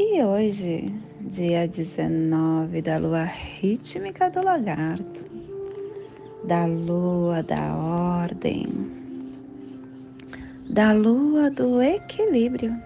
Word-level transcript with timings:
E 0.00 0.22
hoje, 0.22 0.94
dia 1.20 1.66
19 1.66 2.82
da 2.82 2.98
lua 2.98 3.24
rítmica 3.24 4.30
do 4.30 4.40
lagarto, 4.44 5.24
da 6.44 6.66
lua 6.66 7.42
da 7.42 7.74
ordem, 8.22 8.68
da 10.70 10.92
lua 10.92 11.50
do 11.50 11.82
equilíbrio, 11.82 12.80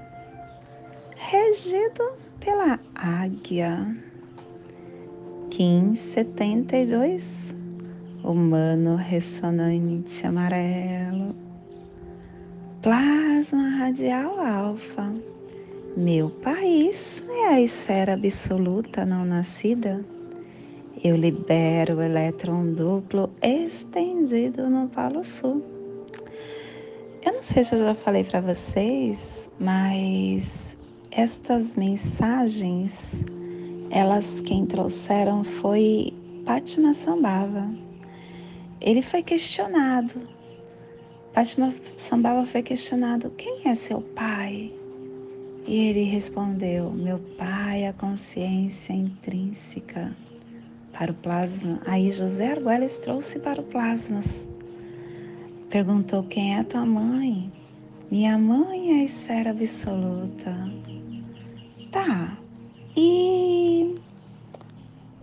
regido 1.15 2.15
pela 2.41 2.81
águia. 2.95 3.95
Kim 5.51 5.95
72, 5.95 7.55
humano 8.25 8.97
ressonante 8.97 10.27
amarelo, 10.27 11.37
plasma 12.81 13.69
radial 13.77 14.41
alfa 14.41 15.13
meu 15.97 16.31
país 16.31 17.23
é 17.29 17.49
a 17.49 17.61
esfera 17.61 18.15
absoluta 18.15 19.05
não 19.05 19.27
nascida. 19.27 20.03
Eu 21.05 21.17
libero 21.17 21.97
o 21.97 22.03
elétron 22.03 22.73
duplo 22.73 23.31
estendido 23.43 24.71
no 24.71 24.89
Polo 24.89 25.23
Sul. 25.23 25.63
Eu 27.25 27.35
não 27.35 27.43
sei 27.43 27.63
se 27.63 27.75
eu 27.75 27.79
já 27.81 27.95
falei 27.95 28.25
para 28.25 28.41
vocês, 28.41 29.51
mas 29.61 30.77
estas 31.11 31.77
mensagens, 31.77 33.25
elas 33.91 34.41
quem 34.41 34.65
trouxeram 34.65 35.45
foi 35.45 36.13
Pátima 36.47 36.95
Sambava. 36.95 37.69
Ele 38.81 39.03
foi 39.03 39.23
questionado. 39.23 40.27
Pátima 41.35 41.73
Sambava 41.97 42.47
foi 42.47 42.63
questionado: 42.63 43.31
quem 43.37 43.61
é 43.67 43.75
seu 43.75 44.01
pai? 44.01 44.73
E 45.67 45.77
ele 45.77 46.03
respondeu: 46.03 46.91
Meu 46.91 47.19
pai, 47.39 47.87
a 47.87 47.93
consciência 47.93 48.93
intrínseca 48.93 50.15
para 50.93 51.13
o 51.13 51.15
plasma. 51.15 51.81
Aí 51.87 52.11
José 52.11 52.53
Arguelles 52.53 52.99
trouxe 52.99 53.39
para 53.39 53.61
o 53.61 53.65
plasmas. 53.65 54.49
Perguntou: 55.71 56.25
Quem 56.25 56.59
é 56.59 56.65
tua 56.65 56.85
mãe? 56.85 57.53
Minha 58.11 58.37
mãe 58.37 58.99
é 58.99 59.03
a 59.03 59.05
esfera 59.05 59.51
absoluta. 59.51 60.55
Tá. 61.91 62.37
E 62.97 63.95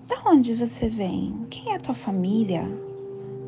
da 0.08 0.32
onde 0.32 0.56
você 0.56 0.90
vem? 0.90 1.46
Quem 1.50 1.74
é 1.74 1.78
tua 1.78 1.94
família? 1.94 2.64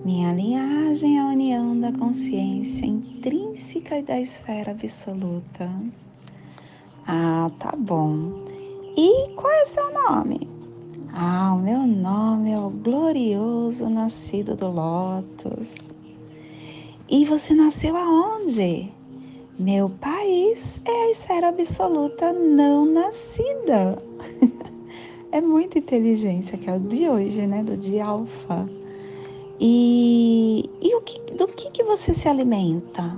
Minha 0.06 0.34
linhagem 0.34 1.18
é 1.18 1.22
a 1.22 1.28
união 1.28 1.80
da 1.80 1.92
consciência 1.92 2.86
intrínseca 2.86 3.98
e 3.98 4.04
da 4.04 4.20
esfera 4.20 4.72
absoluta. 4.72 5.70
Ah, 7.08 7.50
tá 7.60 7.74
bom. 7.78 8.32
E 8.96 9.30
qual 9.36 9.52
é 9.52 9.62
o 9.62 9.66
seu 9.66 9.94
nome? 9.94 10.48
Ah, 11.14 11.54
o 11.56 11.60
meu 11.60 11.86
nome 11.86 12.52
é 12.52 12.60
o 12.60 12.70
glorioso 12.70 13.90
nascido 13.90 14.56
do 14.56 14.70
Lótus. 14.70 15.76
E 17.10 17.26
você 17.26 17.54
nasceu 17.54 17.98
aonde? 17.98 18.92
Meu 19.60 19.90
país 19.90 20.82
é 20.86 20.92
a 20.92 21.12
esfera 21.12 21.50
absoluta 21.50 22.32
não 22.32 22.86
nascida. 22.86 24.02
é 25.32 25.42
muita 25.42 25.80
inteligência 25.80 26.58
que 26.58 26.70
é 26.70 26.76
o 26.76 26.80
de 26.80 27.10
hoje, 27.10 27.46
né? 27.46 27.64
Do 27.64 27.76
dia 27.76 28.06
alfa. 28.06 28.70
E, 29.60 30.70
e 30.82 30.96
o 30.96 31.02
que, 31.02 31.20
do 31.34 31.48
que, 31.48 31.70
que 31.70 31.84
você 31.84 32.14
se 32.14 32.28
alimenta? 32.28 33.18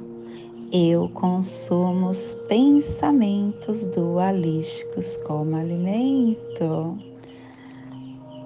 Eu 0.73 1.07
consumo 1.09 2.09
os 2.09 2.33
pensamentos 2.49 3.85
dualísticos 3.85 5.17
como 5.17 5.55
alimento. 5.55 6.97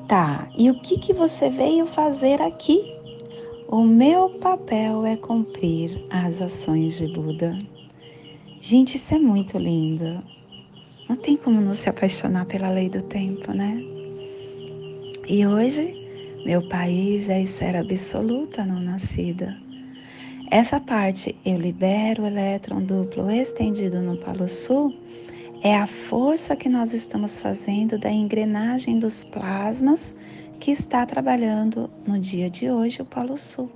Tá, 0.09 0.49
e 0.57 0.69
o 0.69 0.77
que, 0.81 0.99
que 0.99 1.13
você 1.13 1.49
veio 1.49 1.85
fazer 1.85 2.41
aqui? 2.41 2.93
O 3.69 3.81
meu 3.81 4.29
papel 4.29 5.05
é 5.05 5.15
cumprir 5.15 6.05
as 6.09 6.41
ações 6.41 6.97
de 6.97 7.07
Buda. 7.07 7.57
Gente, 8.59 8.97
isso 8.97 9.13
é 9.15 9.19
muito 9.19 9.57
lindo. 9.57 10.21
Não 11.07 11.15
tem 11.15 11.37
como 11.37 11.61
não 11.61 11.73
se 11.73 11.87
apaixonar 11.87 12.45
pela 12.45 12.69
lei 12.69 12.89
do 12.89 13.01
tempo, 13.03 13.53
né? 13.53 13.81
E 15.29 15.47
hoje, 15.47 15.95
meu 16.45 16.67
país 16.67 17.29
é 17.29 17.41
esfera 17.41 17.79
absoluta 17.79 18.65
não 18.65 18.81
nascida. 18.81 19.66
Essa 20.49 20.79
parte, 20.79 21.35
eu 21.45 21.57
libero 21.57 22.23
o 22.23 22.25
elétron 22.25 22.81
duplo 22.81 23.29
estendido 23.29 23.99
no 23.99 24.15
polo 24.15 24.47
sul, 24.47 24.95
é 25.61 25.75
a 25.75 25.85
força 25.85 26.55
que 26.55 26.69
nós 26.69 26.93
estamos 26.93 27.37
fazendo 27.37 27.97
da 27.97 28.09
engrenagem 28.09 28.97
dos 28.97 29.25
plasmas 29.25 30.15
que 30.57 30.71
está 30.71 31.05
trabalhando 31.05 31.89
no 32.05 32.17
dia 32.17 32.49
de 32.49 32.71
hoje 32.71 33.01
o 33.01 33.05
polo 33.05 33.37
sul. 33.37 33.69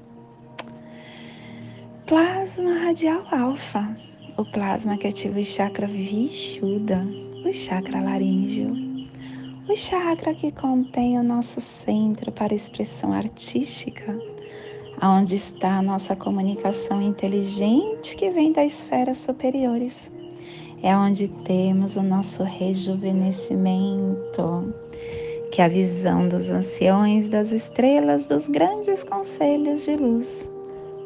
Plasma 2.07 2.73
radial 2.85 3.25
alfa, 3.29 3.93
o 4.38 4.45
plasma 4.45 4.97
que 4.97 5.07
ativa 5.07 5.41
o 5.41 5.43
chakra 5.43 5.88
vishuda, 5.88 7.05
o 7.45 7.51
chakra 7.51 7.99
laríngeo, 7.99 8.73
o 9.67 9.75
chakra 9.75 10.33
que 10.33 10.53
contém 10.53 11.19
o 11.19 11.23
nosso 11.23 11.59
centro 11.59 12.31
para 12.31 12.55
expressão 12.55 13.11
artística 13.11 14.17
aonde 15.01 15.35
está 15.35 15.79
a 15.79 15.81
nossa 15.81 16.16
comunicação 16.16 17.01
inteligente 17.01 18.16
que 18.16 18.29
vem 18.29 18.53
das 18.53 18.72
esferas 18.72 19.17
superiores. 19.17 20.09
É 20.81 20.95
onde 20.95 21.28
temos 21.28 21.97
o 21.97 22.03
nosso 22.03 22.44
rejuvenescimento, 22.44 24.73
que 25.51 25.62
é 25.62 25.66
a 25.66 25.67
visão 25.67 26.29
dos 26.29 26.47
anciões, 26.47 27.29
das 27.29 27.51
estrelas, 27.51 28.28
dos 28.28 28.47
grandes 28.47 29.03
conselhos 29.03 29.84
de 29.84 29.97
luz 29.97 30.50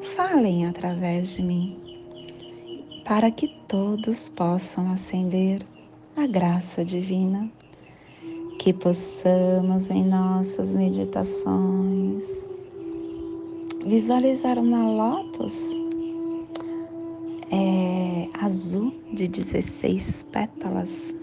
falem 0.06 0.68
através 0.68 1.36
de 1.36 1.42
mim, 1.42 1.76
para 3.04 3.32
que 3.32 3.48
todos 3.68 4.30
possam 4.30 4.92
acender 4.92 5.62
a 6.16 6.28
graça 6.28 6.86
divina, 6.86 7.50
que 8.60 8.72
possamos 8.72 9.90
em 9.90 10.06
nossas 10.06 10.72
meditações 10.72 12.45
visualizar 13.86 14.58
uma 14.58 14.90
lótus 14.90 15.76
é, 17.52 18.28
azul 18.44 18.92
de 19.14 19.28
16 19.28 20.24
pétalas. 20.32 21.16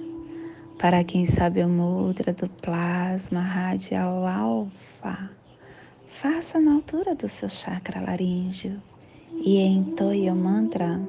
Para 0.78 1.02
quem 1.04 1.26
sabe 1.26 1.62
o 1.62 1.68
mudra 1.68 2.32
do 2.32 2.48
plasma 2.48 3.40
radial 3.40 4.26
alfa, 4.26 5.30
faça 6.06 6.60
na 6.60 6.74
altura 6.74 7.14
do 7.14 7.28
seu 7.28 7.48
chakra 7.48 8.00
laríngeo 8.00 8.80
e 9.44 9.58
entoie 9.58 10.30
o 10.30 10.36
mantra 10.36 11.00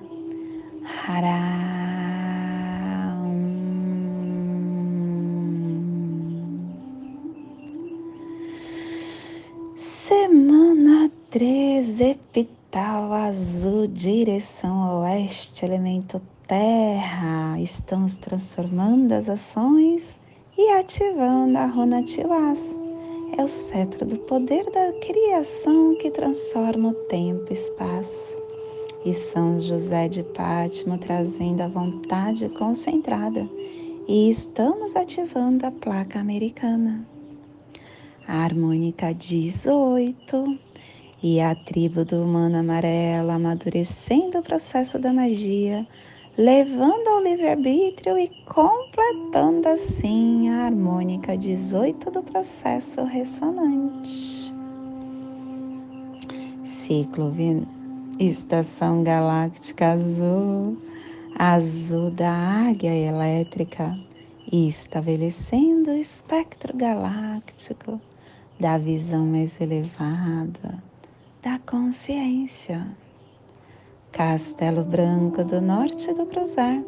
Hará. 1.08 2.23
Semana 11.34 11.40
3, 11.40 12.00
epital 12.00 13.12
azul, 13.12 13.88
direção 13.88 15.02
oeste, 15.02 15.66
elemento 15.66 16.22
terra. 16.48 17.60
Estamos 17.60 18.18
transformando 18.18 19.14
as 19.14 19.28
ações 19.28 20.20
e 20.56 20.70
ativando 20.70 21.58
a 21.58 21.66
runa 21.66 22.04
Tiwas. 22.04 22.78
É 23.36 23.44
o 23.44 23.48
cetro 23.48 24.06
do 24.06 24.18
poder 24.18 24.66
da 24.66 24.94
criação 25.00 25.96
que 25.96 26.12
transforma 26.12 26.90
o 26.90 27.08
tempo 27.08 27.48
e 27.50 27.54
espaço. 27.54 28.38
E 29.04 29.14
São 29.16 29.60
José 29.60 30.08
de 30.08 30.22
Pátimo 30.22 31.00
trazendo 31.00 31.62
a 31.62 31.68
vontade 31.68 32.48
concentrada. 32.50 33.50
E 34.08 34.30
estamos 34.30 34.96
ativando 34.96 35.66
a 35.66 35.72
placa 35.72 36.20
americana. 36.20 37.04
A 38.28 38.44
harmônica 38.44 39.12
18 39.14 40.73
e 41.24 41.40
a 41.40 41.56
tribo 41.56 42.04
do 42.04 42.22
humano 42.22 42.58
amarelo 42.58 43.32
amadurecendo 43.32 44.40
o 44.40 44.44
processo 44.44 45.00
da 45.00 45.14
magia 45.14 45.88
levando 46.38 47.08
ao 47.10 47.22
livre-arbítrio 47.22 48.18
e 48.18 48.28
completando 48.46 49.70
assim 49.70 50.50
a 50.50 50.66
harmônica 50.66 51.38
18 51.38 52.10
do 52.10 52.24
processo 52.24 53.04
ressonante. 53.04 54.52
Ciclo 56.64 57.32
Estação 58.20 59.04
Galáctica 59.04 59.94
Azul, 59.94 60.78
azul 61.38 62.12
da 62.12 62.32
águia 62.32 62.94
elétrica, 62.96 63.98
estabelecendo 64.52 65.92
o 65.92 65.98
espectro 65.98 66.76
galáctico 66.76 68.00
da 68.60 68.78
visão 68.78 69.26
mais 69.26 69.60
elevada, 69.60 70.84
da 71.44 71.60
consciência. 71.60 72.88
Castelo 74.14 74.82
Branco 74.82 75.44
do 75.44 75.60
Norte 75.60 76.14
do 76.14 76.26
Cruzar. 76.26 76.82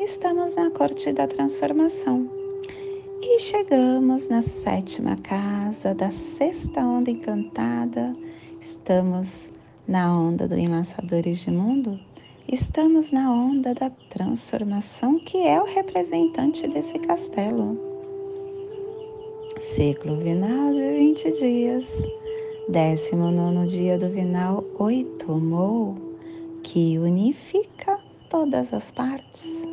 Estamos 0.00 0.56
na 0.56 0.68
corte 0.72 1.12
da 1.12 1.28
transformação 1.28 2.28
e 3.22 3.38
chegamos 3.38 4.28
na 4.28 4.42
sétima 4.42 5.14
casa 5.16 5.94
da 5.94 6.10
sexta 6.10 6.80
onda 6.80 7.08
encantada. 7.12 8.16
Estamos 8.60 9.52
na 9.86 10.12
onda 10.12 10.48
do 10.48 10.58
Enlaçadores 10.58 11.38
de 11.38 11.52
Mundo. 11.52 12.00
Estamos 12.50 13.12
na 13.12 13.32
onda 13.32 13.74
da 13.74 13.90
transformação, 14.10 15.20
que 15.20 15.46
é 15.46 15.60
o 15.60 15.66
representante 15.66 16.66
desse 16.66 16.98
castelo. 16.98 17.78
Ciclo 19.56 20.16
vinal 20.16 20.72
de 20.72 20.90
20 20.98 21.32
dias. 21.38 22.27
19 22.68 23.66
dia 23.66 23.96
do 23.96 24.10
vinal 24.10 24.62
8, 24.78 25.32
Mou, 25.32 25.96
que 26.62 26.98
unifica 26.98 27.98
todas 28.28 28.74
as 28.74 28.90
partes. 28.90 29.66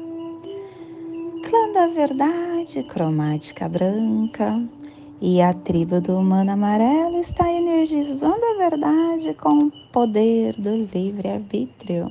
Clã 1.44 1.74
da 1.74 1.88
Verdade, 1.88 2.84
cromática 2.84 3.68
branca, 3.68 4.64
e 5.20 5.42
a 5.42 5.54
tribo 5.54 6.00
do 6.00 6.18
humano 6.18 6.52
amarelo 6.52 7.20
está 7.20 7.52
energizando 7.52 8.46
a 8.46 8.58
verdade 8.58 9.34
com 9.34 9.66
o 9.66 9.72
poder 9.92 10.56
do 10.56 10.74
livre-arbítrio. 10.78 12.10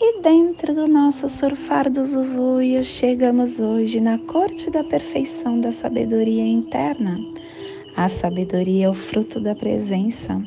E 0.00 0.20
dentro 0.20 0.74
do 0.74 0.88
nosso 0.88 1.28
surfar 1.28 1.88
dos 1.88 2.16
uvuios, 2.16 2.88
chegamos 2.88 3.60
hoje 3.60 4.00
na 4.00 4.18
corte 4.18 4.68
da 4.68 4.82
perfeição 4.82 5.60
da 5.60 5.70
sabedoria 5.70 6.44
interna. 6.44 7.37
A 7.98 8.08
sabedoria 8.08 8.86
é 8.86 8.88
o 8.88 8.94
fruto 8.94 9.40
da 9.40 9.56
presença. 9.56 10.40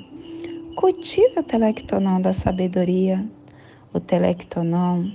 Cultive 0.77 1.37
o 1.37 1.43
telectonon 1.43 2.21
da 2.21 2.31
sabedoria. 2.31 3.25
O 3.93 3.99
telectonon 3.99 5.11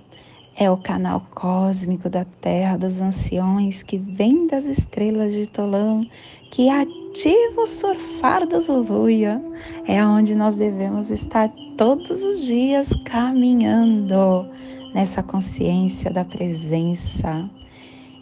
é 0.54 0.70
o 0.70 0.76
canal 0.76 1.26
cósmico 1.34 2.10
da 2.10 2.26
terra 2.26 2.76
dos 2.76 3.00
anciões 3.00 3.82
que 3.82 3.96
vem 3.96 4.46
das 4.46 4.66
estrelas 4.66 5.32
de 5.32 5.46
Tolão, 5.46 6.06
que 6.50 6.68
ativa 6.68 7.62
o 7.62 7.66
surfar 7.66 8.46
dos 8.46 8.68
Uvuia. 8.68 9.42
É 9.88 10.04
onde 10.04 10.34
nós 10.34 10.56
devemos 10.56 11.10
estar 11.10 11.50
todos 11.74 12.22
os 12.22 12.44
dias 12.44 12.90
caminhando 13.06 14.46
nessa 14.92 15.22
consciência 15.22 16.10
da 16.10 16.22
presença. 16.22 17.48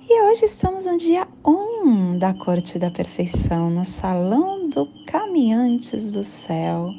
E 0.07 0.23
hoje 0.23 0.45
estamos 0.45 0.85
no 0.85 0.99
dia 0.99 1.27
1 1.43 1.51
um 1.51 2.19
da 2.19 2.35
Corte 2.35 2.79
da 2.79 2.91
Perfeição, 2.91 3.71
no 3.71 3.87
Salão 3.87 4.69
do 4.69 4.87
Caminhantes 5.07 6.13
do 6.13 6.23
Céu. 6.23 6.91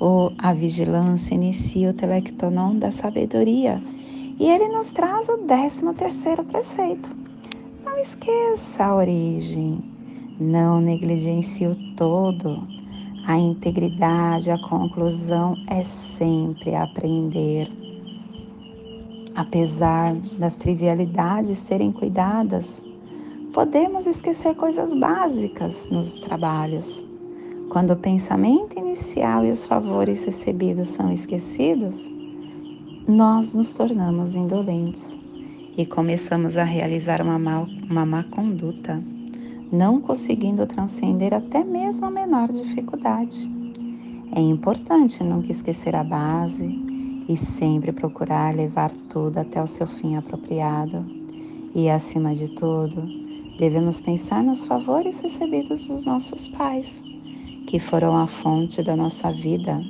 O, 0.00 0.32
a 0.38 0.54
vigilância 0.54 1.34
inicia 1.34 1.90
o 1.90 1.92
telectonon 1.92 2.78
da 2.78 2.90
sabedoria 2.90 3.82
e 4.40 4.48
ele 4.48 4.66
nos 4.68 4.92
traz 4.92 5.28
o 5.28 5.36
13 5.38 5.92
terceiro 5.92 6.42
preceito. 6.42 7.14
Não 7.84 7.98
esqueça 7.98 8.82
a 8.82 8.96
origem, 8.96 9.84
não 10.40 10.80
negligencie 10.80 11.66
o 11.66 11.76
todo. 11.94 12.66
A 13.26 13.36
integridade, 13.36 14.50
a 14.50 14.58
conclusão 14.58 15.54
é 15.68 15.84
sempre 15.84 16.74
aprender. 16.74 17.81
Apesar 19.34 20.14
das 20.38 20.56
trivialidades 20.56 21.56
serem 21.56 21.90
cuidadas, 21.90 22.84
podemos 23.54 24.06
esquecer 24.06 24.54
coisas 24.54 24.92
básicas 24.92 25.88
nos 25.88 26.20
trabalhos. 26.20 27.06
Quando 27.70 27.92
o 27.92 27.96
pensamento 27.96 28.78
inicial 28.78 29.46
e 29.46 29.50
os 29.50 29.64
favores 29.64 30.22
recebidos 30.24 30.90
são 30.90 31.10
esquecidos, 31.10 32.10
nós 33.08 33.54
nos 33.54 33.72
tornamos 33.74 34.34
indolentes 34.34 35.18
e 35.78 35.86
começamos 35.86 36.58
a 36.58 36.64
realizar 36.64 37.22
uma, 37.22 37.38
mal, 37.38 37.66
uma 37.90 38.04
má 38.04 38.24
conduta, 38.24 39.02
não 39.72 39.98
conseguindo 39.98 40.66
transcender 40.66 41.32
até 41.32 41.64
mesmo 41.64 42.04
a 42.04 42.10
menor 42.10 42.52
dificuldade. 42.52 43.50
É 44.36 44.40
importante 44.40 45.24
nunca 45.24 45.50
esquecer 45.50 45.96
a 45.96 46.04
base 46.04 46.91
e 47.28 47.36
sempre 47.36 47.92
procurar 47.92 48.54
levar 48.54 48.90
tudo 49.08 49.38
até 49.38 49.62
o 49.62 49.66
seu 49.66 49.86
fim 49.86 50.16
apropriado. 50.16 51.04
E, 51.74 51.88
acima 51.88 52.34
de 52.34 52.50
tudo, 52.50 53.02
devemos 53.58 54.00
pensar 54.00 54.42
nos 54.42 54.64
favores 54.66 55.20
recebidos 55.20 55.86
dos 55.86 56.04
nossos 56.04 56.48
pais, 56.48 57.02
que 57.66 57.78
foram 57.78 58.16
a 58.16 58.26
fonte 58.26 58.82
da 58.82 58.96
nossa 58.96 59.32
vida 59.32 59.80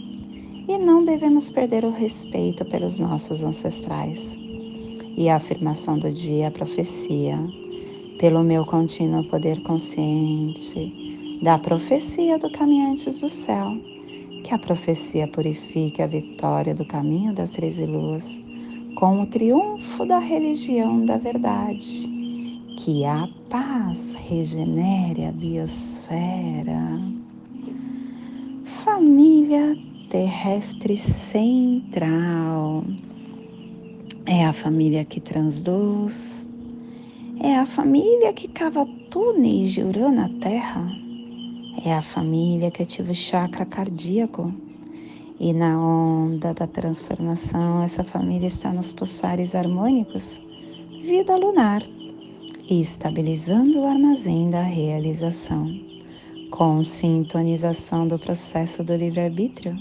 e 0.69 0.79
não 0.79 1.05
devemos 1.05 1.51
perder 1.51 1.85
o 1.85 1.91
respeito 1.91 2.65
pelos 2.65 2.99
nossos 2.99 3.43
ancestrais. 3.43 4.37
E 5.17 5.29
a 5.29 5.37
afirmação 5.37 5.99
do 5.99 6.11
dia, 6.11 6.49
a 6.49 6.51
profecia, 6.51 7.39
pelo 8.19 8.43
meu 8.43 8.65
contínuo 8.65 9.25
poder 9.25 9.63
consciente, 9.63 11.41
da 11.43 11.59
profecia 11.59 12.39
do 12.39 12.51
caminhantes 12.51 13.21
do 13.21 13.29
céu, 13.29 13.77
que 14.43 14.55
a 14.55 14.59
profecia 14.59 15.29
purifique 15.29 16.03
a 16.03 16.07
vitória 16.07 16.75
do 16.75 16.85
caminho 16.85 17.33
das 17.33 17.53
treze 17.53 17.87
luas, 17.87 18.41
com 18.97 19.23
o 19.23 19.27
triunfo 19.27 20.05
da 20.05 20.19
religião 20.19 21.05
da 21.05 21.17
verdade, 21.17 22.09
que 22.79 23.05
a 23.05 23.29
paz 23.49 24.13
regenere 24.13 25.25
a 25.25 25.33
biosfera. 25.33 27.01
Família 28.65 29.77
terrestre 30.13 30.99
central. 30.99 32.85
É 34.27 34.45
a 34.45 34.53
família 34.53 35.07
que 35.07 35.21
transduz, 35.21 36.47
é 37.41 37.57
a 37.57 37.65
família 37.65 38.33
que 38.33 38.47
cava 38.47 38.87
túneis 39.11 39.73
de 39.73 39.83
Urano 39.83 40.17
na 40.17 40.29
Terra, 40.39 41.02
é 41.85 41.95
a 41.95 42.03
família 42.03 42.71
que 42.71 42.83
ativa 42.83 43.13
o 43.13 43.15
chakra 43.15 43.65
cardíaco. 43.65 44.53
E 45.41 45.53
na 45.53 45.79
onda 45.79 46.53
da 46.53 46.67
transformação, 46.67 47.83
essa 47.83 48.05
família 48.05 48.47
está 48.47 48.73
nos 48.73 48.93
pulsares 48.93 49.55
harmônicos, 49.55 50.41
vida 51.03 51.35
lunar, 51.37 51.83
e 52.69 52.81
estabilizando 52.81 53.81
o 53.81 53.87
armazém 53.87 54.51
da 54.51 54.63
realização, 54.63 55.75
com 56.51 56.85
sintonização 56.85 58.07
do 58.07 58.19
processo 58.19 58.85
do 58.85 58.95
livre-arbítrio. 58.95 59.77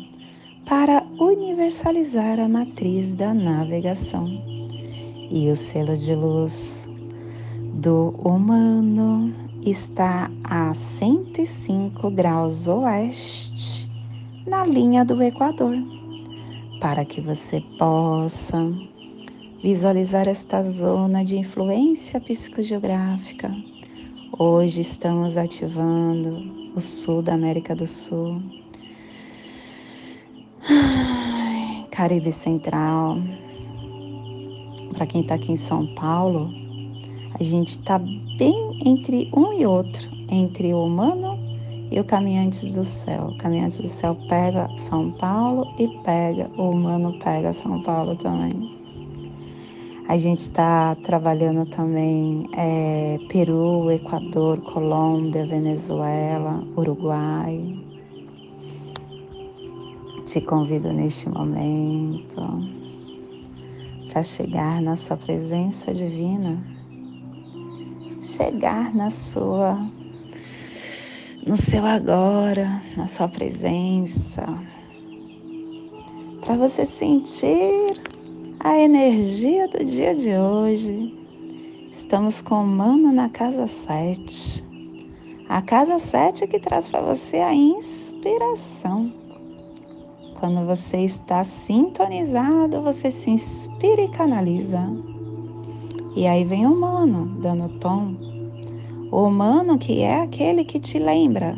Para 0.65 1.03
universalizar 1.19 2.39
a 2.39 2.47
matriz 2.47 3.13
da 3.13 3.33
navegação. 3.33 4.27
E 5.29 5.49
o 5.49 5.55
selo 5.55 5.95
de 5.97 6.15
luz 6.15 6.89
do 7.73 8.09
humano 8.23 9.50
está 9.63 10.29
a 10.43 10.73
105 10.73 12.09
graus 12.11 12.67
oeste 12.67 13.89
na 14.45 14.65
linha 14.65 15.05
do 15.05 15.21
Equador, 15.21 15.75
para 16.79 17.05
que 17.05 17.21
você 17.21 17.61
possa 17.77 18.57
visualizar 19.61 20.27
esta 20.27 20.63
zona 20.63 21.23
de 21.23 21.37
influência 21.37 22.19
psicogeográfica. 22.19 23.55
Hoje 24.37 24.81
estamos 24.81 25.37
ativando 25.37 26.71
o 26.75 26.81
sul 26.81 27.21
da 27.21 27.33
América 27.33 27.75
do 27.75 27.85
Sul 27.85 28.41
Caribe 31.91 32.31
Central. 32.31 33.17
Para 34.93 35.05
quem 35.05 35.21
está 35.21 35.35
aqui 35.35 35.51
em 35.51 35.57
São 35.57 35.85
Paulo, 35.93 36.60
a 37.39 37.43
gente 37.43 37.69
está 37.69 37.97
bem 37.97 38.79
entre 38.85 39.29
um 39.35 39.53
e 39.53 39.65
outro, 39.65 40.09
entre 40.29 40.73
o 40.73 40.85
humano 40.85 41.39
e 41.91 41.99
o 41.99 42.03
Caminhantes 42.03 42.75
do 42.75 42.83
Céu. 42.83 43.27
O 43.27 43.37
Caminhantes 43.37 43.79
do 43.79 43.87
Céu 43.87 44.15
pega 44.29 44.69
São 44.77 45.11
Paulo 45.11 45.73
e 45.77 45.87
pega, 46.03 46.49
o 46.57 46.69
humano 46.69 47.17
pega 47.19 47.53
São 47.53 47.81
Paulo 47.81 48.15
também. 48.15 48.79
A 50.07 50.17
gente 50.17 50.39
está 50.39 50.95
trabalhando 50.95 51.65
também 51.69 52.49
é, 52.53 53.17
Peru, 53.29 53.89
Equador, 53.91 54.59
Colômbia, 54.59 55.45
Venezuela, 55.45 56.63
Uruguai, 56.75 57.79
te 60.25 60.41
convido 60.41 60.91
neste 60.91 61.29
momento 61.29 62.41
para 64.11 64.23
chegar 64.23 64.81
na 64.81 64.95
sua 64.95 65.17
presença 65.17 65.93
divina, 65.93 66.61
chegar 68.21 68.93
na 68.93 69.09
sua 69.09 69.79
no 71.45 71.57
seu 71.57 71.83
agora, 71.83 72.79
na 72.95 73.07
sua 73.07 73.27
presença, 73.27 74.45
para 76.39 76.55
você 76.55 76.85
sentir 76.85 77.93
a 78.59 78.77
energia 78.77 79.67
do 79.67 79.83
dia 79.83 80.15
de 80.15 80.37
hoje. 80.37 81.17
Estamos 81.91 82.43
com 82.43 82.63
o 82.63 82.67
Mano 82.67 83.11
na 83.11 83.27
casa 83.27 83.65
7. 83.65 84.63
A 85.49 85.63
casa 85.63 85.97
7 85.97 86.45
que 86.45 86.59
traz 86.59 86.87
para 86.87 87.01
você 87.01 87.37
a 87.37 87.55
inspiração. 87.55 89.11
Quando 90.39 90.65
você 90.67 90.97
está 90.97 91.43
sintonizado, 91.43 92.83
você 92.83 93.09
se 93.09 93.31
inspira 93.31 94.03
e 94.03 94.09
canaliza. 94.09 95.10
E 96.15 96.27
aí 96.27 96.43
vem 96.43 96.65
o 96.65 96.75
Mano 96.75 97.25
dando 97.41 97.69
tom. 97.79 98.15
O 99.11 99.23
humano 99.23 99.77
que 99.77 100.01
é 100.01 100.21
aquele 100.21 100.65
que 100.65 100.79
te 100.79 100.99
lembra. 100.99 101.57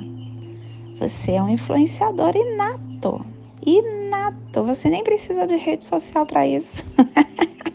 Você 1.00 1.34
é 1.34 1.44
um 1.44 1.50
influenciador 1.50 2.36
inato. 2.36 3.26
Inato. 3.66 4.64
Você 4.64 4.90
nem 4.90 5.04
precisa 5.04 5.48
de 5.48 5.56
rede 5.56 5.84
social 5.84 6.26
para 6.26 6.48
isso. 6.48 6.84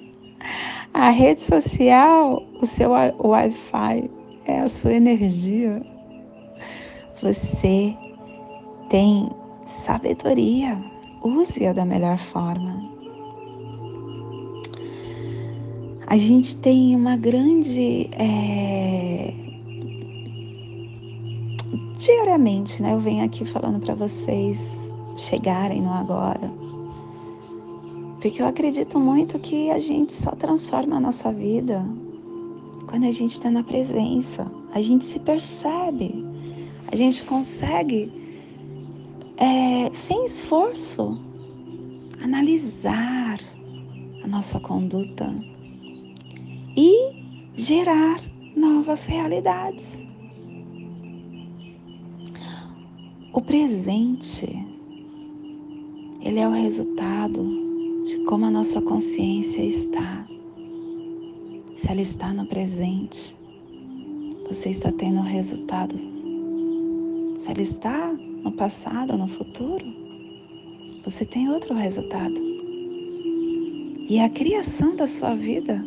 a 0.95 1.11
rede 1.11 1.41
social, 1.41 2.43
o 2.61 2.67
seu 2.67 2.91
Wi-Fi, 2.91 4.11
é 4.47 4.61
a 4.61 4.67
sua 4.67 4.95
energia. 4.95 5.83
Você 7.21 7.97
tem 8.89 9.29
sabedoria. 9.65 10.79
Use-a 11.23 11.73
da 11.73 11.85
melhor 11.85 12.19
forma. 12.19 12.98
A 16.11 16.17
gente 16.17 16.57
tem 16.57 16.97
uma 16.97 17.19
grande 17.19 18.09
é, 18.12 19.35
diariamente, 21.99 22.83
né? 22.83 22.95
Eu 22.95 23.00
venho 23.00 23.23
aqui 23.23 23.45
falando 23.45 23.79
para 23.79 23.95
vocês 23.95 24.91
chegarem 25.19 25.83
no 25.83 25.93
agora. 25.93 26.50
Porque 28.23 28.41
eu 28.41 28.47
acredito 28.47 28.99
muito 28.99 29.38
que 29.38 29.71
a 29.71 29.79
gente 29.79 30.15
só 30.15 30.31
transforma 30.31 30.97
a 30.97 31.00
nossa 31.00 31.31
vida 31.31 31.85
quando 32.87 33.05
a 33.05 33.12
gente 33.12 33.33
está 33.33 33.50
na 33.50 33.62
presença. 33.62 34.50
A 34.73 34.81
gente 34.81 35.05
se 35.05 35.19
percebe, 35.19 36.25
a 36.91 36.97
gente 36.97 37.23
consegue, 37.25 38.11
é, 39.37 39.91
sem 39.93 40.25
esforço, 40.25 41.19
analisar 42.23 43.38
a 44.25 44.27
nossa 44.27 44.59
conduta 44.59 45.58
e 46.79 47.51
gerar 47.57 48.21
novas 48.55 49.05
realidades. 49.05 50.07
O 53.33 53.43
presente, 53.43 54.47
ele 56.21 56.39
é 56.39 56.47
o 56.47 56.53
resultado 56.53 57.43
de 58.05 58.19
como 58.27 58.45
a 58.45 58.51
nossa 58.51 58.81
consciência 58.81 59.61
está. 59.61 60.25
Se 61.75 61.91
ela 61.91 62.01
está 62.01 62.33
no 62.33 62.47
presente, 62.47 63.37
você 64.47 64.71
está 64.71 64.93
tendo 64.93 65.19
o 65.19 65.25
resultado. 65.25 65.97
Se 67.37 67.51
ela 67.51 67.61
está 67.61 68.13
no 68.13 68.53
passado 68.53 69.19
no 69.19 69.27
futuro, 69.27 69.85
você 71.03 71.25
tem 71.25 71.51
outro 71.51 71.75
resultado. 71.75 72.41
E 74.09 74.21
a 74.21 74.29
criação 74.29 74.95
da 74.95 75.09
sua 75.09 75.35
vida, 75.35 75.85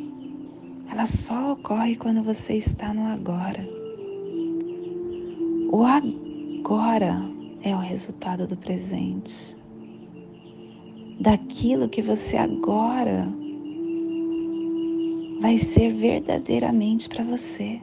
ela 0.91 1.05
só 1.05 1.53
ocorre 1.53 1.95
quando 1.95 2.21
você 2.21 2.55
está 2.55 2.93
no 2.93 3.05
agora. 3.05 3.65
O 5.71 5.83
agora 5.85 7.21
é 7.63 7.73
o 7.73 7.79
resultado 7.79 8.45
do 8.45 8.57
presente. 8.57 9.55
Daquilo 11.17 11.87
que 11.87 12.01
você 12.01 12.35
agora 12.35 13.25
vai 15.39 15.57
ser 15.57 15.93
verdadeiramente 15.93 17.07
para 17.07 17.23
você. 17.23 17.79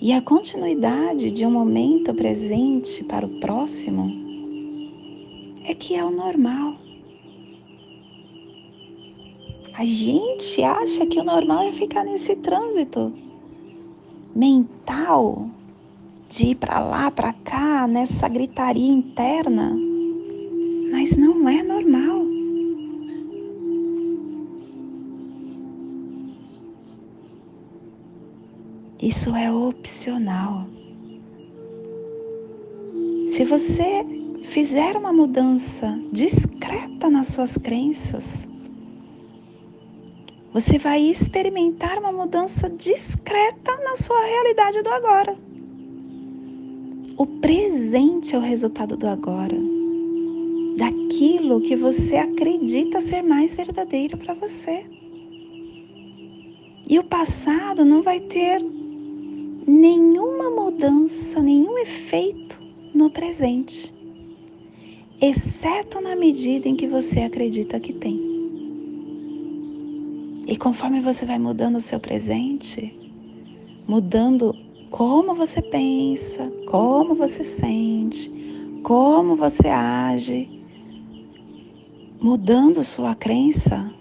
E 0.00 0.12
a 0.12 0.20
continuidade 0.20 1.30
de 1.30 1.46
um 1.46 1.52
momento 1.52 2.12
presente 2.12 3.04
para 3.04 3.24
o 3.24 3.38
próximo 3.38 4.10
é 5.64 5.72
que 5.72 5.94
é 5.94 6.04
o 6.04 6.10
normal. 6.10 6.81
A 9.82 9.84
gente 9.84 10.62
acha 10.62 11.04
que 11.06 11.18
o 11.18 11.24
normal 11.24 11.64
é 11.64 11.72
ficar 11.72 12.04
nesse 12.04 12.36
trânsito 12.36 13.12
mental 14.32 15.48
de 16.28 16.50
ir 16.50 16.54
para 16.54 16.78
lá, 16.78 17.10
para 17.10 17.32
cá, 17.32 17.88
nessa 17.88 18.28
gritaria 18.28 18.92
interna. 18.92 19.76
Mas 20.92 21.16
não 21.16 21.48
é 21.48 21.64
normal. 21.64 22.24
Isso 29.02 29.34
é 29.34 29.50
opcional. 29.50 30.64
Se 33.26 33.44
você 33.44 34.06
fizer 34.44 34.96
uma 34.96 35.12
mudança 35.12 35.98
discreta 36.12 37.10
nas 37.10 37.26
suas 37.26 37.58
crenças, 37.58 38.48
você 40.52 40.78
vai 40.78 41.00
experimentar 41.00 41.98
uma 41.98 42.12
mudança 42.12 42.68
discreta 42.68 43.74
na 43.78 43.96
sua 43.96 44.22
realidade 44.22 44.82
do 44.82 44.90
agora. 44.90 45.34
O 47.16 47.26
presente 47.26 48.34
é 48.34 48.38
o 48.38 48.42
resultado 48.42 48.96
do 48.96 49.08
agora, 49.08 49.56
daquilo 50.76 51.62
que 51.62 51.74
você 51.74 52.16
acredita 52.16 53.00
ser 53.00 53.22
mais 53.22 53.54
verdadeiro 53.54 54.18
para 54.18 54.34
você. 54.34 54.84
E 56.88 56.98
o 56.98 57.04
passado 57.04 57.84
não 57.84 58.02
vai 58.02 58.20
ter 58.20 58.62
nenhuma 59.66 60.50
mudança, 60.50 61.40
nenhum 61.40 61.78
efeito 61.78 62.60
no 62.92 63.10
presente, 63.10 63.94
exceto 65.20 65.98
na 66.00 66.14
medida 66.14 66.68
em 66.68 66.76
que 66.76 66.86
você 66.86 67.20
acredita 67.20 67.80
que 67.80 67.94
tem. 67.94 68.31
E 70.46 70.56
conforme 70.56 71.00
você 71.00 71.24
vai 71.24 71.38
mudando 71.38 71.76
o 71.76 71.80
seu 71.80 72.00
presente, 72.00 72.94
mudando 73.86 74.54
como 74.90 75.34
você 75.34 75.62
pensa, 75.62 76.50
como 76.66 77.14
você 77.14 77.44
sente, 77.44 78.30
como 78.82 79.36
você 79.36 79.68
age, 79.68 80.48
mudando 82.20 82.82
sua 82.84 83.14
crença, 83.14 83.92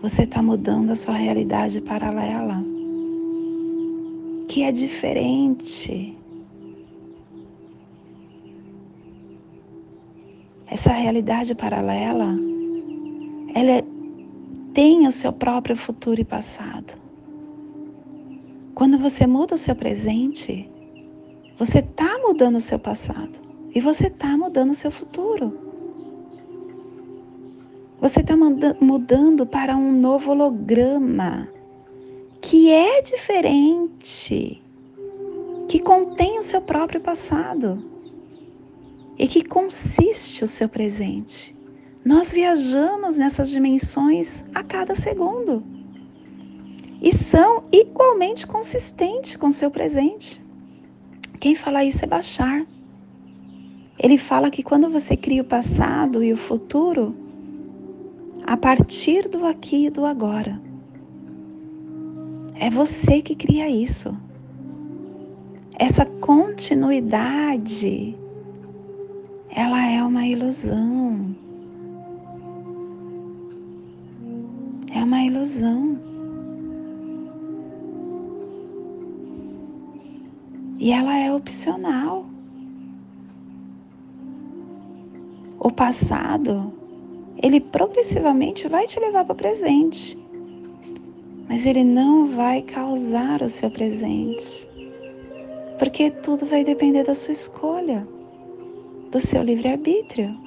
você 0.00 0.22
está 0.22 0.42
mudando 0.42 0.90
a 0.90 0.94
sua 0.94 1.14
realidade 1.14 1.80
paralela, 1.80 2.62
que 4.48 4.62
é 4.62 4.70
diferente. 4.70 6.16
Essa 10.66 10.92
realidade 10.92 11.54
paralela, 11.54 12.38
ela 13.54 13.70
é, 13.72 13.95
tem 14.76 15.06
o 15.06 15.10
seu 15.10 15.32
próprio 15.32 15.74
futuro 15.74 16.20
e 16.20 16.24
passado. 16.24 17.00
Quando 18.74 18.98
você 18.98 19.26
muda 19.26 19.54
o 19.54 19.58
seu 19.58 19.74
presente, 19.74 20.70
você 21.58 21.78
está 21.78 22.18
mudando 22.18 22.56
o 22.56 22.60
seu 22.60 22.78
passado 22.78 23.38
e 23.74 23.80
você 23.80 24.08
está 24.08 24.36
mudando 24.36 24.72
o 24.72 24.74
seu 24.74 24.90
futuro. 24.90 25.56
Você 28.02 28.20
está 28.20 28.36
mudando 28.36 29.46
para 29.46 29.74
um 29.74 29.98
novo 29.98 30.32
holograma 30.32 31.48
que 32.42 32.70
é 32.70 33.00
diferente, 33.00 34.62
que 35.70 35.78
contém 35.78 36.36
o 36.36 36.42
seu 36.42 36.60
próprio 36.60 37.00
passado 37.00 37.82
e 39.18 39.26
que 39.26 39.42
consiste 39.42 40.44
o 40.44 40.46
seu 40.46 40.68
presente. 40.68 41.55
Nós 42.06 42.30
viajamos 42.30 43.18
nessas 43.18 43.50
dimensões 43.50 44.44
a 44.54 44.62
cada 44.62 44.94
segundo 44.94 45.64
e 47.02 47.12
são 47.12 47.64
igualmente 47.72 48.46
consistentes 48.46 49.34
com 49.34 49.50
seu 49.50 49.72
presente. 49.72 50.40
Quem 51.40 51.56
fala 51.56 51.84
isso 51.84 52.04
é 52.04 52.06
Bachar. 52.06 52.64
Ele 53.98 54.16
fala 54.18 54.52
que 54.52 54.62
quando 54.62 54.88
você 54.88 55.16
cria 55.16 55.42
o 55.42 55.44
passado 55.44 56.22
e 56.22 56.32
o 56.32 56.36
futuro, 56.36 57.12
a 58.46 58.56
partir 58.56 59.28
do 59.28 59.44
aqui 59.44 59.86
e 59.86 59.90
do 59.90 60.06
agora, 60.06 60.62
é 62.54 62.70
você 62.70 63.20
que 63.20 63.34
cria 63.34 63.68
isso. 63.68 64.16
Essa 65.76 66.06
continuidade, 66.06 68.16
ela 69.50 69.90
é 69.90 70.00
uma 70.04 70.24
ilusão. 70.24 71.34
Uma 75.06 75.22
ilusão. 75.22 75.96
E 80.80 80.92
ela 80.92 81.16
é 81.16 81.32
opcional. 81.32 82.26
O 85.60 85.70
passado, 85.70 86.72
ele 87.40 87.60
progressivamente 87.60 88.68
vai 88.68 88.86
te 88.86 88.98
levar 88.98 89.24
para 89.24 89.32
o 89.32 89.36
presente, 89.36 90.18
mas 91.48 91.64
ele 91.64 91.84
não 91.84 92.26
vai 92.26 92.62
causar 92.62 93.42
o 93.42 93.48
seu 93.48 93.70
presente, 93.70 94.68
porque 95.78 96.10
tudo 96.10 96.46
vai 96.46 96.64
depender 96.64 97.04
da 97.04 97.14
sua 97.14 97.32
escolha, 97.32 98.06
do 99.10 99.20
seu 99.20 99.42
livre-arbítrio. 99.42 100.45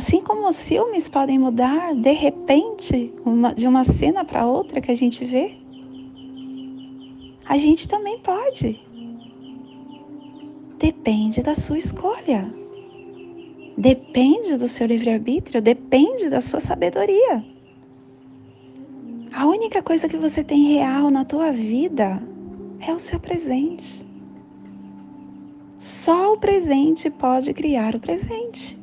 Assim 0.00 0.22
como 0.22 0.48
os 0.48 0.66
filmes 0.66 1.10
podem 1.10 1.38
mudar 1.38 1.94
de 1.94 2.12
repente 2.12 3.12
uma, 3.22 3.52
de 3.52 3.68
uma 3.68 3.84
cena 3.84 4.24
para 4.24 4.46
outra 4.46 4.80
que 4.80 4.90
a 4.90 4.94
gente 4.94 5.26
vê, 5.26 5.58
a 7.44 7.58
gente 7.58 7.86
também 7.86 8.18
pode. 8.20 8.80
Depende 10.78 11.42
da 11.42 11.54
sua 11.54 11.76
escolha. 11.76 12.50
Depende 13.76 14.56
do 14.56 14.66
seu 14.66 14.86
livre-arbítrio, 14.86 15.60
depende 15.60 16.30
da 16.30 16.40
sua 16.40 16.60
sabedoria. 16.60 17.44
A 19.30 19.44
única 19.44 19.82
coisa 19.82 20.08
que 20.08 20.16
você 20.16 20.42
tem 20.42 20.76
real 20.76 21.10
na 21.10 21.26
tua 21.26 21.52
vida 21.52 22.22
é 22.80 22.90
o 22.90 22.98
seu 22.98 23.20
presente. 23.20 24.08
Só 25.76 26.32
o 26.32 26.38
presente 26.38 27.10
pode 27.10 27.52
criar 27.52 27.94
o 27.94 28.00
presente. 28.00 28.79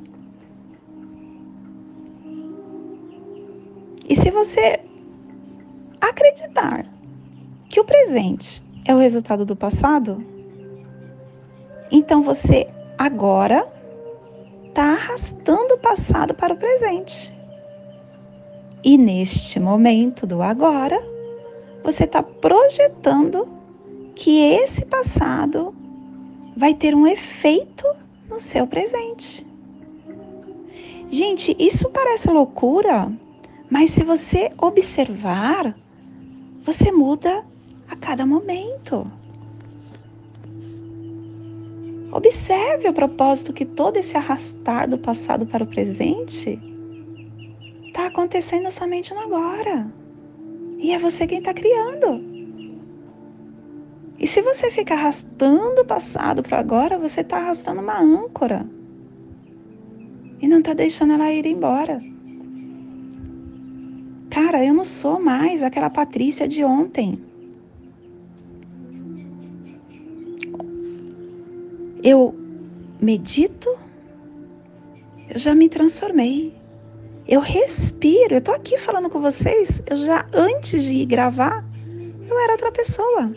E 4.08 4.16
se 4.16 4.32
você 4.32 4.80
acreditar 6.00 6.86
que 7.70 7.80
o 7.80 7.84
presente 7.84 8.64
é 8.86 8.96
o 8.96 9.00
resultado 9.00 9.46
do 9.46 9.56
passado, 9.56 10.24
então 11.92 12.22
você 12.22 12.68
agora 12.98 13.68
está 14.68 14.94
arrastando 14.94 15.74
o 15.74 15.80
passado 15.80 16.34
para 16.34 16.54
o 16.54 16.58
presente. 16.58 17.36
E 18.84 18.98
neste 18.98 19.60
momento 19.60 20.26
do 20.26 20.42
agora, 20.42 21.02
você 21.84 22.06
está 22.06 22.24
projetando 22.24 23.48
que 24.16 24.40
esse 24.40 24.86
passado 24.86 25.76
vai 26.56 26.74
ter 26.74 26.96
um 26.96 27.06
efeito 27.06 27.86
no 28.30 28.40
seu 28.40 28.66
presente. 28.66 29.46
Gente, 31.10 31.56
isso 31.60 31.90
parece 31.90 32.30
loucura, 32.30 33.12
mas 33.70 33.92
se 33.92 34.04
você 34.04 34.52
observar, 34.58 35.76
você 36.64 36.92
muda 36.92 37.46
a 37.88 37.96
cada 37.96 38.26
momento. 38.26 39.10
Observe 42.12 42.88
o 42.88 42.94
propósito 42.94 43.54
que 43.54 43.66
todo 43.66 43.98
esse 43.98 44.16
arrastar 44.16 44.90
do 44.90 44.98
passado 44.98 45.46
para 45.46 45.64
o 45.64 45.68
presente 45.68 46.60
está 47.86 48.08
acontecendo 48.08 48.72
somente 48.72 49.14
no 49.14 49.20
agora. 49.20 49.92
E 50.78 50.92
é 50.92 51.00
você 51.00 51.28
quem 51.28 51.40
está 51.40 51.54
criando. 51.54 52.24
E 54.20 54.26
se 54.26 54.42
você 54.42 54.72
fica 54.72 54.94
arrastando 54.94 55.82
o 55.82 55.86
passado 55.86 56.42
para 56.42 56.60
agora, 56.60 56.98
você 56.98 57.22
está 57.22 57.38
arrastando 57.38 57.82
uma 57.82 58.00
âncora. 58.00 58.66
E 60.42 60.48
não 60.48 60.60
está 60.60 60.74
deixando 60.74 61.14
ela 61.14 61.32
ir 61.32 61.46
embora. 61.46 62.02
Cara, 64.30 64.64
eu 64.64 64.74
não 64.74 64.84
sou 64.84 65.20
mais 65.20 65.64
aquela 65.64 65.90
Patrícia 65.90 66.48
de 66.48 66.64
ontem. 66.64 67.20
Eu 72.04 72.36
medito, 73.02 73.70
eu 75.30 75.40
já 75.40 75.56
me 75.56 75.70
transformei. 75.70 76.54
Eu 77.28 77.42
respiro, 77.42 78.36
eu 78.36 78.42
tô 78.42 78.52
aqui 78.52 78.78
falando 78.78 79.10
com 79.10 79.20
vocês, 79.20 79.84
eu 79.86 79.98
já 79.98 80.26
antes 80.34 80.84
de 80.84 80.96
ir 80.96 81.06
gravar, 81.06 81.66
eu 82.30 82.40
era 82.40 82.54
outra 82.54 82.72
pessoa. 82.72 83.34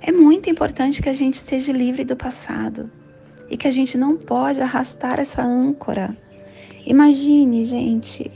É 0.00 0.10
muito 0.10 0.50
importante 0.50 1.00
que 1.00 1.08
a 1.08 1.12
gente 1.12 1.38
seja 1.38 1.72
livre 1.72 2.04
do 2.04 2.16
passado 2.16 2.90
e 3.48 3.56
que 3.56 3.68
a 3.68 3.70
gente 3.70 3.96
não 3.96 4.16
pode 4.16 4.60
arrastar 4.60 5.20
essa 5.20 5.42
âncora 5.42 6.16
Imagine, 6.84 7.64
gente, 7.64 8.30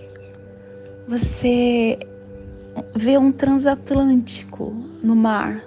você 1.09 1.99
vê 2.95 3.19
um 3.19 3.33
transatlântico 3.33 4.73
no 5.03 5.17
mar. 5.17 5.65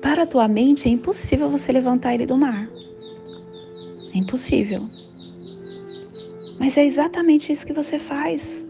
Para 0.00 0.22
a 0.22 0.26
tua 0.26 0.48
mente 0.48 0.88
é 0.88 0.90
impossível 0.90 1.50
você 1.50 1.72
levantar 1.72 2.14
ele 2.14 2.24
do 2.24 2.36
mar. 2.36 2.70
É 4.14 4.18
impossível. 4.18 4.88
Mas 6.58 6.76
é 6.76 6.84
exatamente 6.84 7.52
isso 7.52 7.66
que 7.66 7.72
você 7.72 7.98
faz. 7.98 8.64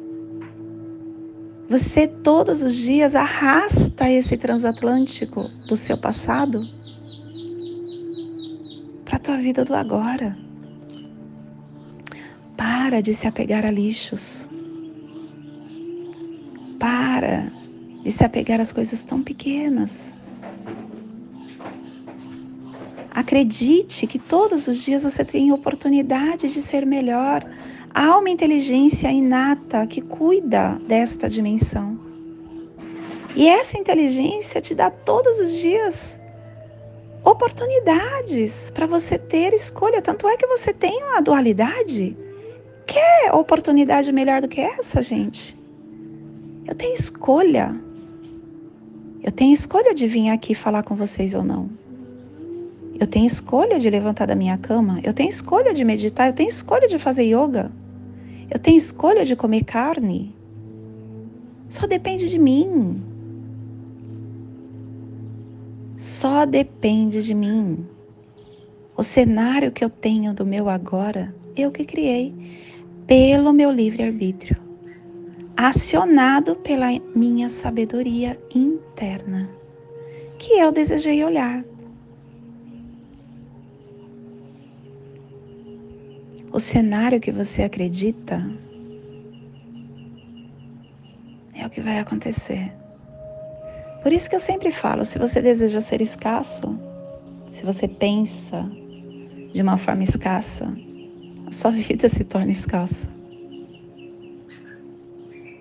Você 1.69 2.09
todos 2.09 2.65
os 2.65 2.75
dias 2.75 3.15
arrasta 3.15 4.11
esse 4.11 4.37
transatlântico 4.37 5.49
do 5.69 5.77
seu 5.77 5.97
passado 5.97 6.69
para 9.05 9.17
a 9.17 9.21
tua 9.21 9.37
vida 9.37 9.65
do 9.65 9.75
agora. 9.75 10.50
Para 12.61 13.01
de 13.01 13.15
se 13.15 13.27
apegar 13.27 13.65
a 13.65 13.71
lixos. 13.71 14.47
Para 16.79 17.51
de 18.03 18.13
se 18.13 18.23
apegar 18.23 18.61
às 18.61 18.71
coisas 18.71 19.03
tão 19.07 19.23
pequenas. 19.23 20.15
Acredite 23.11 24.07
que 24.07 24.19
todos 24.19 24.69
os 24.69 24.85
dias 24.85 25.05
você 25.05 25.25
tem 25.25 25.51
oportunidade 25.53 26.53
de 26.53 26.61
ser 26.61 26.85
melhor. 26.85 27.43
Há 27.95 28.19
uma 28.19 28.29
inteligência 28.29 29.11
inata 29.11 29.87
que 29.87 30.03
cuida 30.03 30.79
desta 30.87 31.31
dimensão. 31.31 31.99
E 33.35 33.49
essa 33.49 33.79
inteligência 33.79 34.61
te 34.61 34.75
dá 34.75 34.91
todos 34.91 35.41
os 35.41 35.51
dias 35.51 36.21
oportunidades 37.25 38.71
para 38.71 38.87
você 38.87 39.19
ter 39.19 39.55
escolha. 39.55 40.03
Tanto 40.03 40.29
é 40.29 40.37
que 40.37 40.47
você 40.47 40.75
tem 40.75 41.03
a 41.17 41.23
dualidade 41.23 42.15
quer 42.91 43.33
oportunidade 43.33 44.11
melhor 44.11 44.43
do 44.43 44.49
que 44.49 44.61
essa, 44.61 45.01
gente? 45.01 45.57
Eu 46.67 46.75
tenho 46.75 46.93
escolha. 46.93 47.73
Eu 49.23 49.31
tenho 49.31 49.55
escolha 49.55 49.95
de 49.95 50.09
vir 50.09 50.29
aqui 50.31 50.55
falar 50.55 50.83
com 50.83 50.97
vocês 50.97 51.35
ou 51.35 51.45
não. 51.45 51.71
Eu 52.99 53.07
tenho 53.07 53.27
escolha 53.27 53.79
de 53.79 53.89
levantar 53.89 54.27
da 54.27 54.35
minha 54.35 54.59
cama. 54.59 55.01
Eu 55.05 55.15
tenho 55.15 55.29
escolha 55.29 55.73
de 55.73 55.85
meditar. 55.85 56.29
Eu 56.29 56.33
tenho 56.33 56.51
escolha 56.51 56.89
de 56.89 56.99
fazer 56.99 57.23
yoga. 57.23 57.71
Eu 58.51 58.59
tenho 58.59 58.77
escolha 58.77 59.25
de 59.25 59.37
comer 59.37 59.65
carne. 59.65 60.35
Só 61.69 61.87
depende 61.87 62.29
de 62.29 62.39
mim. 62.39 63.01
Só 65.97 66.45
depende 66.45 67.23
de 67.23 67.35
mim. 67.35 67.87
O 68.97 69.03
cenário 69.05 69.71
que 69.71 69.85
eu 69.85 69.89
tenho 69.89 70.35
do 70.35 70.45
meu 70.45 70.69
agora, 70.69 71.33
eu 71.57 71.71
que 71.71 71.85
criei 71.85 72.35
pelo 73.11 73.53
meu 73.53 73.73
livre-arbítrio, 73.73 74.57
acionado 75.57 76.55
pela 76.55 76.87
minha 77.13 77.49
sabedoria 77.49 78.41
interna, 78.55 79.51
que 80.39 80.53
eu 80.53 80.71
desejei 80.71 81.25
olhar. 81.25 81.65
O 86.53 86.61
cenário 86.61 87.19
que 87.19 87.33
você 87.33 87.65
acredita 87.65 88.49
é 91.53 91.67
o 91.67 91.71
que 91.71 91.81
vai 91.81 91.99
acontecer. 91.99 92.73
Por 94.05 94.13
isso 94.13 94.31
que 94.31 94.37
eu 94.37 94.41
sempre 94.41 94.71
falo: 94.71 95.05
se 95.05 95.19
você 95.19 95.43
deseja 95.43 95.81
ser 95.81 96.01
escasso, 96.01 96.79
se 97.51 97.67
você 97.67 97.89
pensa 97.89 98.71
de 99.53 99.61
uma 99.61 99.77
forma 99.77 100.05
escassa, 100.05 100.73
sua 101.51 101.71
vida 101.71 102.09
se 102.09 102.25
torna 102.25 102.53
escassa. 102.53 103.09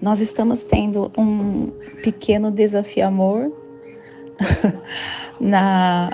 Nós 0.01 0.19
estamos 0.19 0.63
tendo 0.63 1.11
um 1.17 1.71
pequeno 2.03 2.51
desafio 2.51 3.07
amor 3.07 3.51
na 5.39 6.09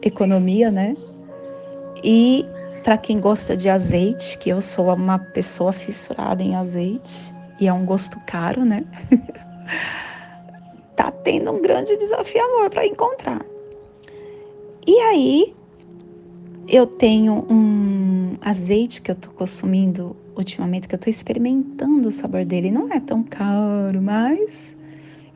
economia, 0.00 0.70
né? 0.70 0.96
E 2.02 2.46
para 2.82 2.96
quem 2.96 3.20
gosta 3.20 3.56
de 3.56 3.68
azeite, 3.68 4.38
que 4.38 4.48
eu 4.48 4.60
sou 4.60 4.94
uma 4.94 5.18
pessoa 5.18 5.72
fissurada 5.72 6.42
em 6.42 6.54
azeite 6.54 7.34
e 7.60 7.66
é 7.66 7.72
um 7.72 7.84
gosto 7.84 8.18
caro, 8.26 8.64
né? 8.64 8.84
tá 10.94 11.10
tendo 11.10 11.50
um 11.50 11.60
grande 11.60 11.96
desafio 11.96 12.42
amor 12.44 12.70
para 12.70 12.86
encontrar. 12.86 13.44
E 14.86 14.98
aí, 15.00 15.54
eu 16.68 16.86
tenho 16.86 17.46
um 17.48 18.34
azeite 18.40 19.00
que 19.00 19.10
eu 19.10 19.14
tô 19.14 19.30
consumindo 19.30 20.16
ultimamente, 20.36 20.88
que 20.88 20.94
eu 20.94 20.98
tô 20.98 21.08
experimentando 21.08 22.08
o 22.08 22.10
sabor 22.10 22.44
dele. 22.44 22.70
Não 22.70 22.92
é 22.92 23.00
tão 23.00 23.22
caro, 23.22 24.00
mas 24.02 24.76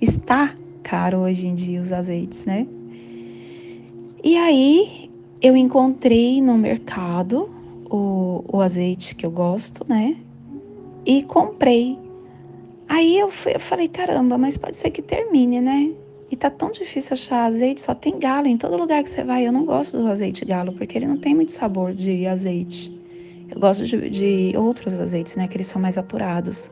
está 0.01 0.55
caro 0.83 1.19
hoje 1.19 1.47
em 1.47 1.55
dia 1.55 1.81
os 1.81 1.93
azeites, 1.93 2.47
né? 2.47 2.67
E 4.23 4.37
aí 4.37 5.11
eu 5.41 5.57
encontrei 5.57 6.43
no 6.43 6.59
mercado 6.59 7.49
o, 7.91 8.45
o 8.47 8.61
azeite 8.61 9.15
que 9.15 9.25
eu 9.25 9.31
gosto, 9.31 9.85
né? 9.89 10.17
E 11.07 11.23
comprei. 11.23 11.99
Aí 12.89 13.19
eu, 13.19 13.31
fui, 13.31 13.55
eu 13.55 13.61
falei, 13.61 13.89
caramba, 13.89 14.37
mas 14.37 14.59
pode 14.59 14.77
ser 14.77 14.91
que 14.91 15.01
termine, 15.01 15.61
né? 15.61 15.93
E 16.31 16.37
tá 16.37 16.49
tão 16.49 16.71
difícil 16.71 17.15
achar 17.15 17.47
azeite, 17.47 17.81
só 17.81 17.93
tem 17.93 18.19
galo 18.19 18.47
em 18.47 18.57
todo 18.57 18.77
lugar 18.77 19.03
que 19.03 19.11
você 19.11 19.25
vai. 19.25 19.47
Eu 19.47 19.53
não 19.53 19.65
gosto 19.65 19.99
do 19.99 20.07
azeite 20.07 20.45
galo, 20.45 20.73
porque 20.73 20.97
ele 20.97 21.07
não 21.07 21.17
tem 21.17 21.35
muito 21.35 21.51
sabor 21.51 21.93
de 21.93 22.27
azeite. 22.27 22.97
Eu 23.51 23.59
gosto 23.61 23.85
de, 23.85 24.09
de 24.09 24.57
outros 24.57 24.99
azeites, 25.01 25.35
né? 25.35 25.49
Que 25.49 25.57
eles 25.57 25.67
são 25.67 25.83
mais 25.83 25.99
apurados. 25.99 26.71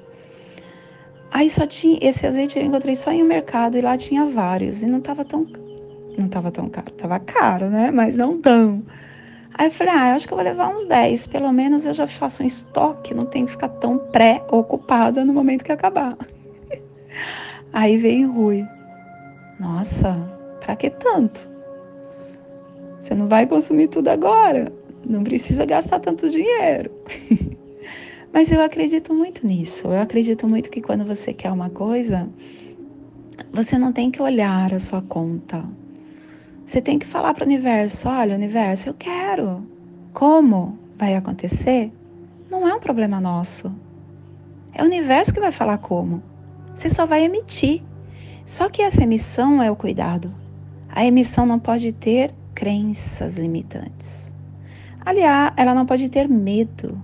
Aí 1.32 1.50
só 1.50 1.66
tinha 1.66 1.98
esse 2.00 2.26
azeite 2.26 2.58
eu 2.58 2.64
encontrei 2.64 2.94
só 2.94 3.10
em 3.10 3.22
um 3.22 3.26
mercado 3.26 3.76
e 3.76 3.80
lá 3.80 3.98
tinha 3.98 4.24
vários 4.24 4.82
e 4.82 4.86
não 4.86 5.00
tava 5.00 5.24
tão 5.24 5.46
não 6.16 6.28
tava 6.28 6.50
tão 6.50 6.68
caro, 6.68 6.90
tava 6.92 7.18
caro, 7.18 7.68
né? 7.68 7.90
Mas 7.90 8.16
não 8.16 8.40
tão. 8.40 8.82
Aí 9.54 9.66
eu 9.66 9.70
falei: 9.70 9.92
"Ah, 9.94 10.10
eu 10.10 10.14
acho 10.16 10.26
que 10.26 10.32
eu 10.32 10.36
vou 10.38 10.44
levar 10.44 10.72
uns 10.72 10.84
10, 10.86 11.26
pelo 11.26 11.52
menos 11.52 11.84
eu 11.84 11.92
já 11.92 12.06
faço 12.06 12.42
um 12.42 12.46
estoque, 12.46 13.12
não 13.14 13.26
tenho 13.26 13.46
que 13.46 13.52
ficar 13.52 13.68
tão 13.68 13.98
pré-ocupada 13.98 15.24
no 15.24 15.32
momento 15.32 15.64
que 15.64 15.72
acabar". 15.72 16.16
Aí 17.72 17.98
veio 17.98 18.32
Rui. 18.32 18.66
Nossa, 19.58 20.14
para 20.60 20.76
que 20.76 20.90
tanto? 20.90 21.48
Você 23.00 23.14
não 23.14 23.28
vai 23.28 23.46
consumir 23.46 23.88
tudo 23.88 24.08
agora. 24.08 24.72
Não 25.04 25.24
precisa 25.24 25.64
gastar 25.64 26.00
tanto 26.00 26.28
dinheiro. 26.28 26.90
Mas 28.32 28.52
eu 28.52 28.60
acredito 28.60 29.14
muito 29.14 29.46
nisso. 29.46 29.88
Eu 29.88 30.00
acredito 30.00 30.46
muito 30.46 30.70
que 30.70 30.82
quando 30.82 31.04
você 31.04 31.32
quer 31.32 31.50
uma 31.50 31.70
coisa, 31.70 32.28
você 33.52 33.78
não 33.78 33.92
tem 33.92 34.10
que 34.10 34.20
olhar 34.20 34.72
a 34.74 34.78
sua 34.78 35.00
conta. 35.00 35.64
Você 36.64 36.82
tem 36.82 36.98
que 36.98 37.06
falar 37.06 37.32
para 37.32 37.44
o 37.44 37.46
universo: 37.46 38.08
olha, 38.08 38.34
universo, 38.34 38.90
eu 38.90 38.94
quero. 38.94 39.66
Como 40.12 40.78
vai 40.98 41.14
acontecer? 41.16 41.90
Não 42.50 42.68
é 42.68 42.74
um 42.74 42.80
problema 42.80 43.20
nosso. 43.20 43.72
É 44.74 44.82
o 44.82 44.86
universo 44.86 45.32
que 45.32 45.40
vai 45.40 45.52
falar 45.52 45.78
como. 45.78 46.22
Você 46.74 46.90
só 46.90 47.06
vai 47.06 47.24
emitir. 47.24 47.82
Só 48.48 48.70
que 48.70 48.80
essa 48.80 49.02
emissão 49.02 49.62
é 49.62 49.70
o 49.70 49.76
cuidado. 49.76 50.34
A 50.88 51.04
emissão 51.04 51.44
não 51.44 51.58
pode 51.58 51.92
ter 51.92 52.34
crenças 52.54 53.36
limitantes. 53.36 54.32
Aliás, 55.04 55.52
ela 55.54 55.74
não 55.74 55.84
pode 55.84 56.08
ter 56.08 56.26
medo. 56.26 56.98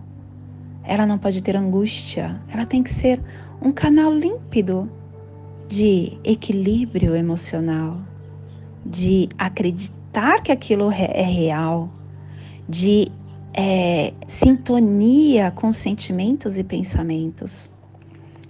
Ela 0.83 1.05
não 1.05 1.19
pode 1.19 1.45
ter 1.45 1.55
angústia. 1.55 2.41
Ela 2.49 2.65
tem 2.65 2.83
que 2.83 2.91
ser 2.91 3.21
um 3.61 3.71
canal 3.71 4.11
límpido 4.11 4.91
de 5.69 6.19
equilíbrio 6.25 7.15
emocional, 7.15 7.99
de 8.83 9.29
acreditar 9.37 10.43
que 10.43 10.51
aquilo 10.51 10.91
é 10.91 11.21
real, 11.21 11.91
de 12.67 13.09
é, 13.53 14.15
sintonia 14.27 15.51
com 15.51 15.71
sentimentos 15.71 16.57
e 16.57 16.65
pensamentos. 16.65 17.69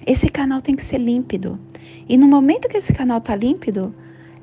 Esse 0.06 0.28
canal 0.28 0.60
tem 0.60 0.74
que 0.74 0.82
ser 0.82 0.98
límpido. 0.98 1.58
E 2.06 2.18
no 2.18 2.26
momento 2.26 2.68
que 2.68 2.76
esse 2.76 2.92
canal 2.92 3.18
está 3.18 3.34
límpido, 3.34 3.94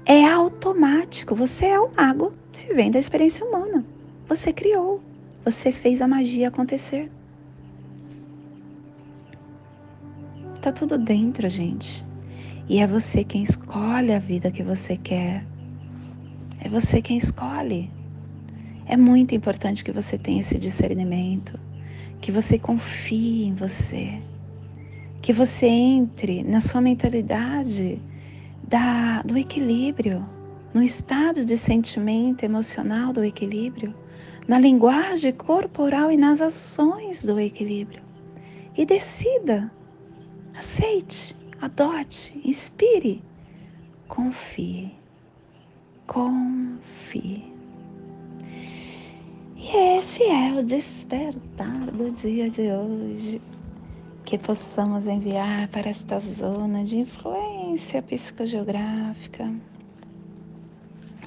é 0.06 0.26
automático. 0.26 1.36
Você 1.36 1.68
é 1.68 1.80
o 1.80 1.92
mago 1.96 2.34
vivendo 2.68 2.96
a 2.96 3.00
experiência 3.00 3.46
humana. 3.46 3.86
Você 4.28 4.52
criou. 4.52 5.02
Você 5.46 5.72
fez 5.72 6.02
a 6.02 6.08
magia 6.08 6.48
acontecer. 6.48 7.12
Está 10.56 10.72
tudo 10.72 10.98
dentro, 10.98 11.48
gente. 11.48 12.04
E 12.68 12.80
é 12.80 12.88
você 12.88 13.24
quem 13.24 13.44
escolhe 13.44 14.14
a 14.14 14.20
vida 14.20 14.50
que 14.50 14.64
você 14.64 14.98
quer. 14.98 15.46
É 16.60 16.70
você 16.70 17.02
quem 17.02 17.18
escolhe. 17.18 17.92
É 18.88 18.98
muito 18.98 19.36
importante 19.36 19.84
que 19.84 19.92
você 19.92 20.18
tenha 20.18 20.42
esse 20.42 20.58
discernimento, 20.58 21.60
que 22.20 22.32
você 22.32 22.58
confie 22.58 23.46
em 23.46 23.54
você 23.54 24.22
que 25.22 25.32
você 25.32 25.68
entre 25.68 26.44
na 26.44 26.60
sua 26.60 26.82
mentalidade 26.82 28.02
da, 28.68 29.22
do 29.22 29.38
equilíbrio, 29.38 30.28
no 30.74 30.82
estado 30.82 31.46
de 31.46 31.56
sentimento 31.56 32.44
emocional 32.44 33.14
do 33.14 33.24
equilíbrio, 33.24 33.94
na 34.48 34.58
linguagem 34.58 35.32
corporal 35.32 36.12
e 36.12 36.18
nas 36.18 36.42
ações 36.42 37.24
do 37.24 37.40
equilíbrio. 37.40 38.02
E 38.76 38.86
decida, 38.86 39.72
aceite, 40.56 41.38
adote, 41.60 42.42
inspire, 42.44 43.22
confie, 44.08 44.92
confie. 46.08 47.52
E 49.56 49.98
esse 49.98 50.24
é 50.24 50.54
o 50.60 50.64
despertar 50.64 51.92
do 51.92 52.10
dia 52.10 52.50
de 52.50 52.72
hoje 52.72 53.40
que 54.26 54.38
possamos 54.38 55.08
enviar 55.08 55.68
para 55.70 55.90
esta 55.90 56.20
zona 56.20 56.84
de 56.84 57.00
influência 57.00 58.02
psicogeográfica 58.02 59.54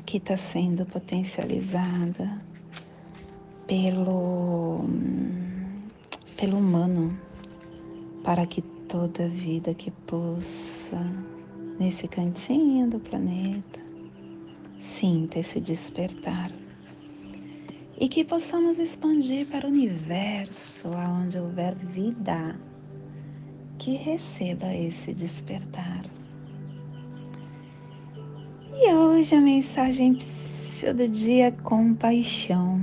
que 0.07 0.19
está 0.19 0.37
sendo 0.37 0.87
potencializada 0.87 2.41
pelo, 3.67 4.85
pelo 6.37 6.59
humano, 6.59 7.19
para 8.23 8.47
que 8.47 8.63
toda 8.63 9.29
vida 9.29 9.75
que 9.75 9.91
possa 9.91 11.01
nesse 11.79 12.07
cantinho 12.07 12.89
do 12.89 13.01
planeta 13.01 13.81
sinta 14.79 15.39
esse 15.39 15.61
despertar. 15.61 16.53
E 17.99 18.09
que 18.09 18.25
possamos 18.25 18.79
expandir 18.79 19.47
para 19.47 19.67
o 19.67 19.71
universo 19.71 20.91
onde 20.91 21.39
houver 21.39 21.75
vida 21.75 22.57
que 23.85 23.97
receba 23.97 24.75
esse 24.75 25.13
despertar. 25.13 26.01
E 28.73 28.91
hoje 28.95 29.35
a 29.35 29.41
mensagem 29.43 30.17
do 30.97 31.07
dia 31.07 31.49
é 31.49 31.51
compaixão. 31.51 32.81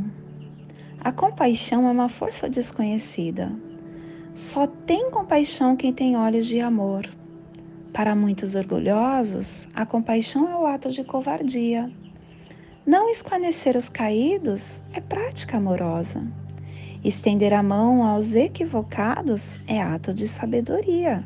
A 0.99 1.11
compaixão 1.11 1.87
é 1.87 1.91
uma 1.91 2.07
força 2.07 2.47
desconhecida. 2.47 3.51
Só 4.35 4.67
tem 4.67 5.09
compaixão 5.09 5.75
quem 5.75 5.91
tem 5.91 6.15
olhos 6.15 6.45
de 6.45 6.61
amor. 6.61 7.09
Para 7.91 8.13
muitos 8.13 8.53
orgulhosos, 8.53 9.67
a 9.73 9.87
compaixão 9.87 10.51
é 10.51 10.55
o 10.55 10.67
ato 10.67 10.91
de 10.91 11.03
covardia. 11.03 11.91
Não 12.85 13.09
esclarecer 13.09 13.75
os 13.75 13.89
caídos 13.89 14.83
é 14.93 15.01
prática 15.01 15.57
amorosa. 15.57 16.23
Estender 17.03 17.51
a 17.51 17.63
mão 17.63 18.03
aos 18.03 18.35
equivocados 18.35 19.59
é 19.67 19.81
ato 19.81 20.13
de 20.13 20.27
sabedoria. 20.27 21.25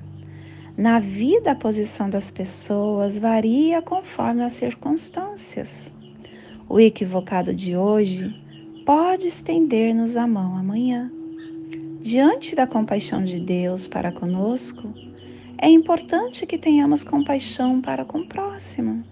Na 0.77 0.99
vida, 0.99 1.51
a 1.51 1.55
posição 1.55 2.09
das 2.09 2.31
pessoas 2.31 3.17
varia 3.17 3.81
conforme 3.81 4.41
as 4.41 4.53
circunstâncias. 4.53 5.91
O 6.69 6.79
equivocado 6.79 7.53
de 7.53 7.75
hoje 7.75 8.33
pode 8.85 9.27
estender-nos 9.27 10.15
a 10.15 10.25
mão 10.25 10.55
amanhã. 10.55 11.11
Diante 11.99 12.55
da 12.55 12.65
compaixão 12.65 13.21
de 13.21 13.39
Deus 13.39 13.85
para 13.85 14.13
conosco, 14.13 14.93
é 15.57 15.69
importante 15.69 16.45
que 16.45 16.57
tenhamos 16.57 17.03
compaixão 17.03 17.81
para 17.81 18.05
com 18.05 18.19
o 18.19 18.27
próximo. 18.27 19.03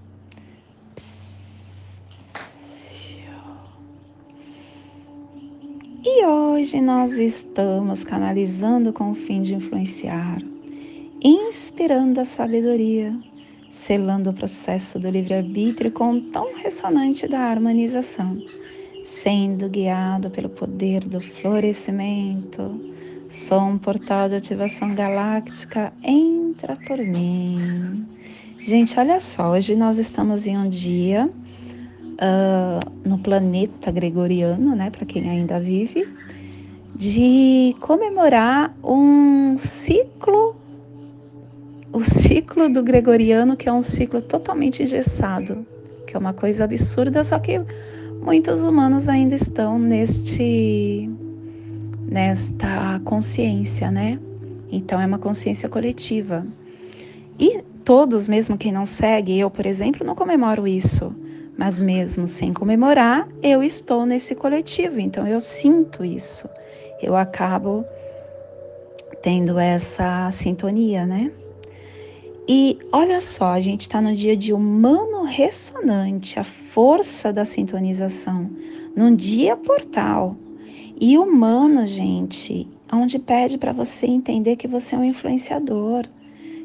Hoje 6.26 6.80
nós 6.80 7.18
estamos 7.18 8.06
canalizando 8.06 8.94
com 8.94 9.12
o 9.12 9.14
fim 9.14 9.42
de 9.42 9.56
influenciar, 9.56 10.38
inspirando 11.22 12.22
a 12.22 12.24
sabedoria, 12.24 13.14
selando 13.70 14.30
o 14.30 14.34
processo 14.34 14.98
do 14.98 15.10
livre-arbítrio 15.10 15.92
com 15.92 16.12
um 16.12 16.22
tom 16.32 16.54
ressonante 16.56 17.28
da 17.28 17.40
harmonização, 17.40 18.42
sendo 19.04 19.68
guiado 19.68 20.30
pelo 20.30 20.48
poder 20.48 21.04
do 21.04 21.20
florescimento. 21.20 22.80
Sou 23.28 23.60
um 23.60 23.78
portal 23.78 24.30
de 24.30 24.36
ativação 24.36 24.96
galáctica, 24.96 25.92
entra 26.02 26.78
por 26.88 27.00
mim. 27.00 28.08
Gente, 28.60 28.98
olha 28.98 29.20
só, 29.20 29.52
hoje 29.52 29.76
nós 29.76 29.98
estamos 29.98 30.48
em 30.48 30.58
um 30.58 30.70
dia 30.70 31.30
uh, 32.14 33.08
no 33.08 33.18
planeta 33.18 33.92
gregoriano, 33.92 34.76
né, 34.76 34.90
para 34.90 35.06
quem 35.06 35.30
ainda 35.30 35.60
vive, 35.60 36.08
de 36.96 37.76
comemorar 37.80 38.76
um 38.84 39.56
ciclo, 39.58 40.56
o 41.92 42.04
ciclo 42.04 42.70
do 42.72 42.84
gregoriano, 42.84 43.56
que 43.56 43.68
é 43.68 43.74
um 43.74 43.82
ciclo 43.82 44.22
totalmente 44.22 44.84
engessado, 44.84 45.66
que 46.06 46.16
é 46.16 46.20
uma 46.20 46.34
coisa 46.34 46.64
absurda, 46.64 47.24
só 47.24 47.40
que 47.40 47.60
muitos 48.22 48.64
humanos 48.64 49.10
ainda 49.10 49.36
estão 49.36 49.80
neste 49.80 51.10
nesta 52.08 53.02
consciência, 53.04 53.90
né? 53.90 54.20
Então 54.72 55.02
é 55.02 55.06
uma 55.06 55.18
consciência 55.18 55.68
coletiva. 55.68 56.46
E 57.40 57.64
todos, 57.84 58.28
mesmo 58.28 58.58
quem 58.58 58.72
não 58.72 58.86
segue, 58.86 59.40
eu, 59.40 59.50
por 59.50 59.66
exemplo, 59.66 60.06
não 60.06 60.14
comemoro 60.14 60.68
isso. 60.68 61.14
Mas 61.58 61.80
mesmo 61.80 62.28
sem 62.28 62.52
comemorar, 62.54 63.28
eu 63.42 63.62
estou 63.62 64.06
nesse 64.06 64.36
coletivo, 64.36 65.00
então 65.00 65.28
eu 65.28 65.40
sinto 65.40 66.04
isso. 66.04 66.50
Eu 67.02 67.16
acabo 67.16 67.86
tendo 69.22 69.60
essa 69.60 70.30
sintonia, 70.32 71.06
né? 71.06 71.32
E 72.48 72.78
olha 72.92 73.22
só, 73.22 73.52
a 73.52 73.60
gente 73.62 73.82
está 73.82 74.02
no 74.02 74.14
dia 74.14 74.36
de 74.36 74.52
humano 74.52 75.24
ressonante, 75.24 76.40
a 76.40 76.44
força 76.44 77.32
da 77.32 77.46
sintonização, 77.46 78.50
num 78.96 79.16
dia 79.16 79.56
portal. 79.56 80.36
E 81.00 81.18
humano, 81.18 81.88
gente, 81.88 82.68
onde 82.92 83.18
pede 83.18 83.58
para 83.58 83.72
você 83.72 84.08
entender 84.08 84.58
que 84.58 84.68
você 84.68 84.96
é 84.96 84.98
um 84.98 85.04
influenciador, 85.04 86.06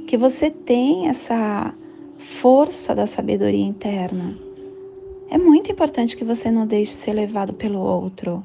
que 0.07 0.17
você 0.17 0.51
tem 0.51 1.09
essa 1.09 1.73
força 2.19 2.95
da 2.95 3.07
sabedoria 3.07 3.65
interna. 3.65 4.48
É 5.31 5.37
muito 5.37 5.71
importante 5.71 6.17
que 6.17 6.25
você 6.25 6.51
não 6.51 6.67
deixe 6.67 6.93
ser 6.93 7.13
levado 7.13 7.53
pelo 7.53 7.81
outro. 7.81 8.43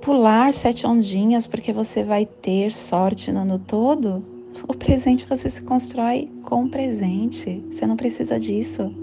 Pular 0.00 0.52
sete 0.52 0.86
ondinhas 0.86 1.46
porque 1.46 1.72
você 1.72 2.02
vai 2.02 2.26
ter 2.26 2.70
sorte 2.70 3.32
no 3.32 3.40
ano 3.40 3.58
todo. 3.58 4.24
O 4.68 4.74
presente 4.74 5.26
você 5.26 5.48
se 5.48 5.62
constrói 5.62 6.30
com 6.42 6.64
o 6.64 6.70
presente. 6.70 7.64
Você 7.70 7.86
não 7.86 7.96
precisa 7.96 8.38
disso. 8.38 8.94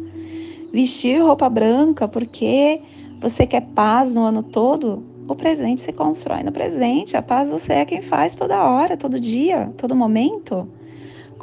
Vestir 0.72 1.22
roupa 1.22 1.50
branca 1.50 2.08
porque 2.08 2.82
você 3.20 3.46
quer 3.46 3.62
paz 3.62 4.16
no 4.16 4.24
ano 4.24 4.42
todo 4.44 5.04
o 5.28 5.36
presente 5.36 5.82
se 5.82 5.94
constrói 5.94 6.44
no 6.44 6.52
presente. 6.52 7.16
A 7.16 7.22
paz 7.22 7.50
você 7.50 7.74
é 7.74 7.86
quem 7.86 8.02
faz 8.02 8.36
toda 8.36 8.70
hora, 8.70 8.98
todo 8.98 9.20
dia, 9.20 9.72
todo 9.78 9.96
momento. 9.96 10.68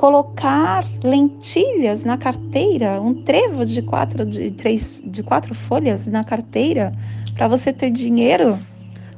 Colocar 0.00 0.82
lentilhas 1.04 2.06
na 2.06 2.16
carteira, 2.16 2.98
um 3.02 3.22
trevo 3.22 3.66
de 3.66 3.82
quatro, 3.82 4.24
de 4.24 4.50
três, 4.50 5.02
de 5.04 5.22
quatro 5.22 5.54
folhas 5.54 6.06
na 6.06 6.24
carteira 6.24 6.90
para 7.34 7.46
você 7.46 7.70
ter 7.70 7.90
dinheiro. 7.90 8.58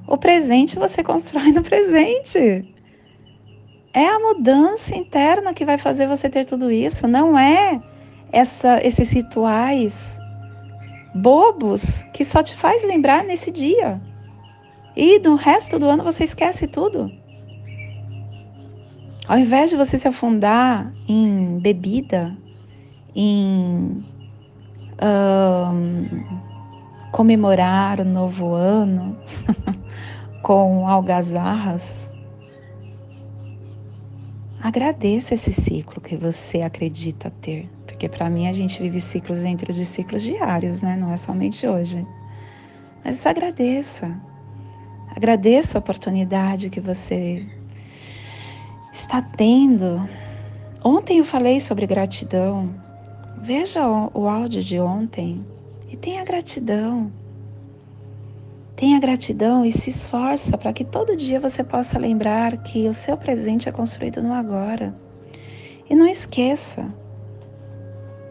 O 0.09 0.17
presente 0.17 0.75
você 0.75 1.01
constrói 1.05 1.53
no 1.53 1.63
presente. 1.63 2.69
É 3.95 4.07
a 4.09 4.19
mudança 4.19 4.97
interna 4.97 5.55
que 5.55 5.65
vai 5.65 5.79
fazer 5.79 6.09
você 6.09 6.29
ter 6.29 6.45
tudo 6.47 6.69
isso, 6.69 7.07
não 7.07 7.39
é 7.39 7.81
essa, 8.33 8.85
esses 8.85 9.09
rituais 9.13 10.19
bobos 11.15 12.03
que 12.13 12.25
só 12.25 12.43
te 12.43 12.57
faz 12.57 12.83
lembrar 12.83 13.23
nesse 13.23 13.53
dia. 13.53 14.03
E 14.97 15.21
no 15.21 15.37
resto 15.37 15.79
do 15.79 15.87
ano 15.87 16.03
você 16.03 16.25
esquece 16.25 16.67
tudo. 16.67 17.22
Ao 19.29 19.39
invés 19.39 19.71
de 19.71 19.77
você 19.77 19.97
se 19.97 20.09
afundar 20.09 20.93
em 21.09 21.59
bebida, 21.61 22.37
em 23.15 24.05
um, 25.01 26.25
comemorar 27.13 28.01
o 28.01 28.05
novo 28.05 28.53
ano 28.53 29.17
com 30.43 30.89
algazarras, 30.89 32.11
agradeça 34.61 35.35
esse 35.35 35.53
ciclo 35.53 36.01
que 36.01 36.17
você 36.17 36.63
acredita 36.63 37.31
ter. 37.41 37.71
Porque 37.87 38.09
para 38.09 38.29
mim 38.29 38.49
a 38.49 38.53
gente 38.53 38.83
vive 38.83 39.01
ciclos 39.01 39.43
dentro 39.43 39.73
de 39.73 39.85
ciclos 39.85 40.23
diários, 40.23 40.83
né? 40.83 40.97
Não 40.97 41.13
é 41.13 41.17
somente 41.17 41.65
hoje. 41.67 42.05
Mas 43.05 43.25
agradeça. 43.25 44.21
Agradeço 45.15 45.77
a 45.77 45.81
oportunidade 45.81 46.71
que 46.71 46.81
você 46.81 47.47
está 48.93 49.23
tendo. 49.23 50.09
Ontem 50.85 51.19
eu 51.19 51.25
falei 51.25 51.61
sobre 51.61 51.87
gratidão. 51.87 52.75
Veja 53.39 53.87
o, 53.89 54.29
áudio 54.29 54.63
de 54.63 54.79
ontem 54.79 55.45
e 55.89 55.97
tenha 55.97 56.25
gratidão. 56.25 57.11
Tenha 58.77 59.01
gratidão 59.01 59.65
e 59.65 59.73
se 59.73 59.91
esforça 59.91 60.59
para 60.59 60.73
que 60.73 60.85
todo 60.85 61.17
dia 61.17 61.41
você 61.41 61.63
possa 61.65 61.99
lembrar 61.99 62.57
que 62.59 62.89
o 62.89 62.93
seu 62.93 63.17
presente 63.17 63.69
é 63.69 63.73
construído 63.73 64.23
no 64.23 64.33
agora. 64.33 64.95
E 65.89 65.95
não 65.95 66.07
esqueça 66.07 66.93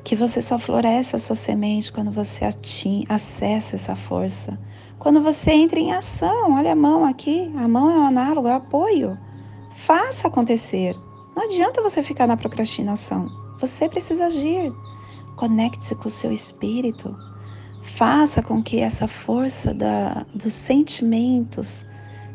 que 0.04 0.15
você 0.15 0.41
só 0.41 0.58
floresce 0.58 1.15
a 1.15 1.19
sua 1.19 1.36
semente 1.36 1.91
quando 1.91 2.12
você 2.12 2.45
acessa 3.10 3.76
essa 3.76 3.95
força 3.95 4.58
quando 5.02 5.19
você 5.19 5.50
entra 5.50 5.80
em 5.80 5.91
ação, 5.91 6.54
olha 6.54 6.74
a 6.74 6.76
mão 6.76 7.04
aqui, 7.04 7.52
a 7.58 7.67
mão 7.67 7.89
é 7.89 7.97
um 7.97 8.06
análogo, 8.06 8.47
é 8.47 8.52
um 8.52 8.58
apoio. 8.58 9.17
Faça 9.81 10.27
acontecer. 10.27 10.95
Não 11.35 11.45
adianta 11.45 11.81
você 11.81 12.03
ficar 12.03 12.27
na 12.27 12.37
procrastinação. 12.37 13.27
Você 13.59 13.89
precisa 13.89 14.27
agir. 14.27 14.71
Conecte-se 15.35 15.95
com 15.95 16.07
o 16.07 16.11
seu 16.11 16.31
espírito. 16.31 17.17
Faça 17.81 18.43
com 18.43 18.61
que 18.61 18.79
essa 18.79 19.07
força 19.07 19.73
da, 19.73 20.23
dos 20.35 20.53
sentimentos 20.53 21.83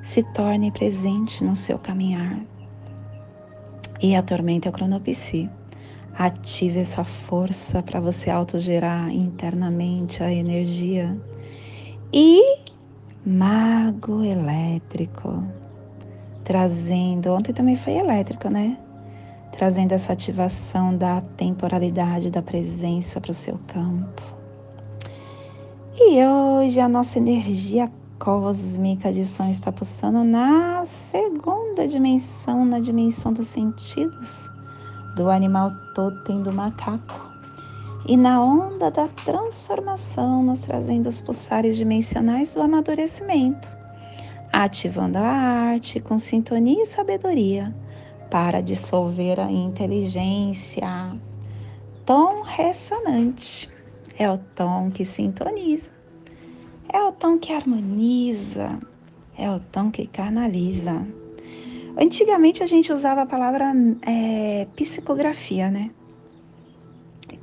se 0.03 0.25
torne 0.33 0.73
presente 0.73 1.45
no 1.45 1.55
seu 1.55 1.79
caminhar. 1.79 2.41
E 4.03 4.17
atormente 4.17 4.69
o 4.69 4.73
cronopsi. 4.73 5.49
Ative 6.19 6.81
essa 6.81 7.05
força 7.05 7.81
para 7.81 8.01
você 8.01 8.29
autogerar 8.29 9.09
internamente 9.11 10.21
a 10.21 10.33
energia 10.33 11.17
e 12.13 12.43
mago 13.25 14.25
elétrico, 14.25 15.45
trazendo, 16.47 17.33
ontem 17.33 17.53
também 17.53 17.75
foi 17.75 17.95
elétrico, 17.95 18.49
né? 18.49 18.79
Trazendo 19.51 19.91
essa 19.91 20.13
ativação 20.13 20.97
da 20.97 21.21
temporalidade 21.37 22.31
da 22.31 22.41
presença 22.41 23.21
para 23.21 23.33
o 23.33 23.35
seu 23.35 23.59
campo. 23.67 24.23
E 25.99 26.25
hoje 26.25 26.79
a 26.79 26.89
nossa 26.89 27.19
energia 27.19 27.91
cósmica 28.21 29.13
de 29.13 29.25
som 29.25 29.51
está 29.51 29.73
pulsando 29.73 30.23
na 30.23 30.87
segunda 30.87 31.89
dimensão, 31.89 32.65
na 32.65 32.79
dimensão 32.79 33.33
dos 33.33 33.49
sentidos, 33.49 34.49
do 35.17 35.29
animal 35.29 35.73
totem 35.97 36.43
do 36.43 36.53
macaco 36.53 37.29
e 38.07 38.17
na 38.17 38.41
onda 38.41 38.89
da 38.89 39.09
transformação, 39.09 40.45
nos 40.45 40.61
trazendo 40.61 41.09
os 41.09 41.21
pulsares 41.21 41.77
dimensionais 41.77 42.55
do 42.55 42.63
amadurecimento, 42.63 43.69
ativando 44.65 45.19
a 45.19 45.23
arte 45.23 46.01
com 46.01 46.19
sintonia 46.19 46.83
e 46.83 46.87
sabedoria 46.87 47.75
para 48.31 48.63
dissolver 48.63 49.39
a 49.39 49.51
inteligência. 49.51 51.15
Tom 52.07 52.41
ressonante 52.43 53.69
é 54.19 54.31
o 54.31 54.39
tom 54.39 54.91
que 54.91 55.05
sintoniza, 55.05 55.91
é 56.89 56.99
o 57.03 57.13
tom 57.13 57.39
que 57.39 57.53
harmoniza, 57.53 58.81
é 59.37 59.51
o 59.51 59.61
tom 59.61 59.91
que 59.91 60.07
canaliza. 60.07 61.07
Antigamente 61.99 62.63
a 62.63 62.67
gente 62.67 62.91
usava 62.91 63.23
a 63.23 63.27
palavra 63.27 63.75
é, 64.07 64.67
psicografia, 64.75 65.71
né? 65.71 65.91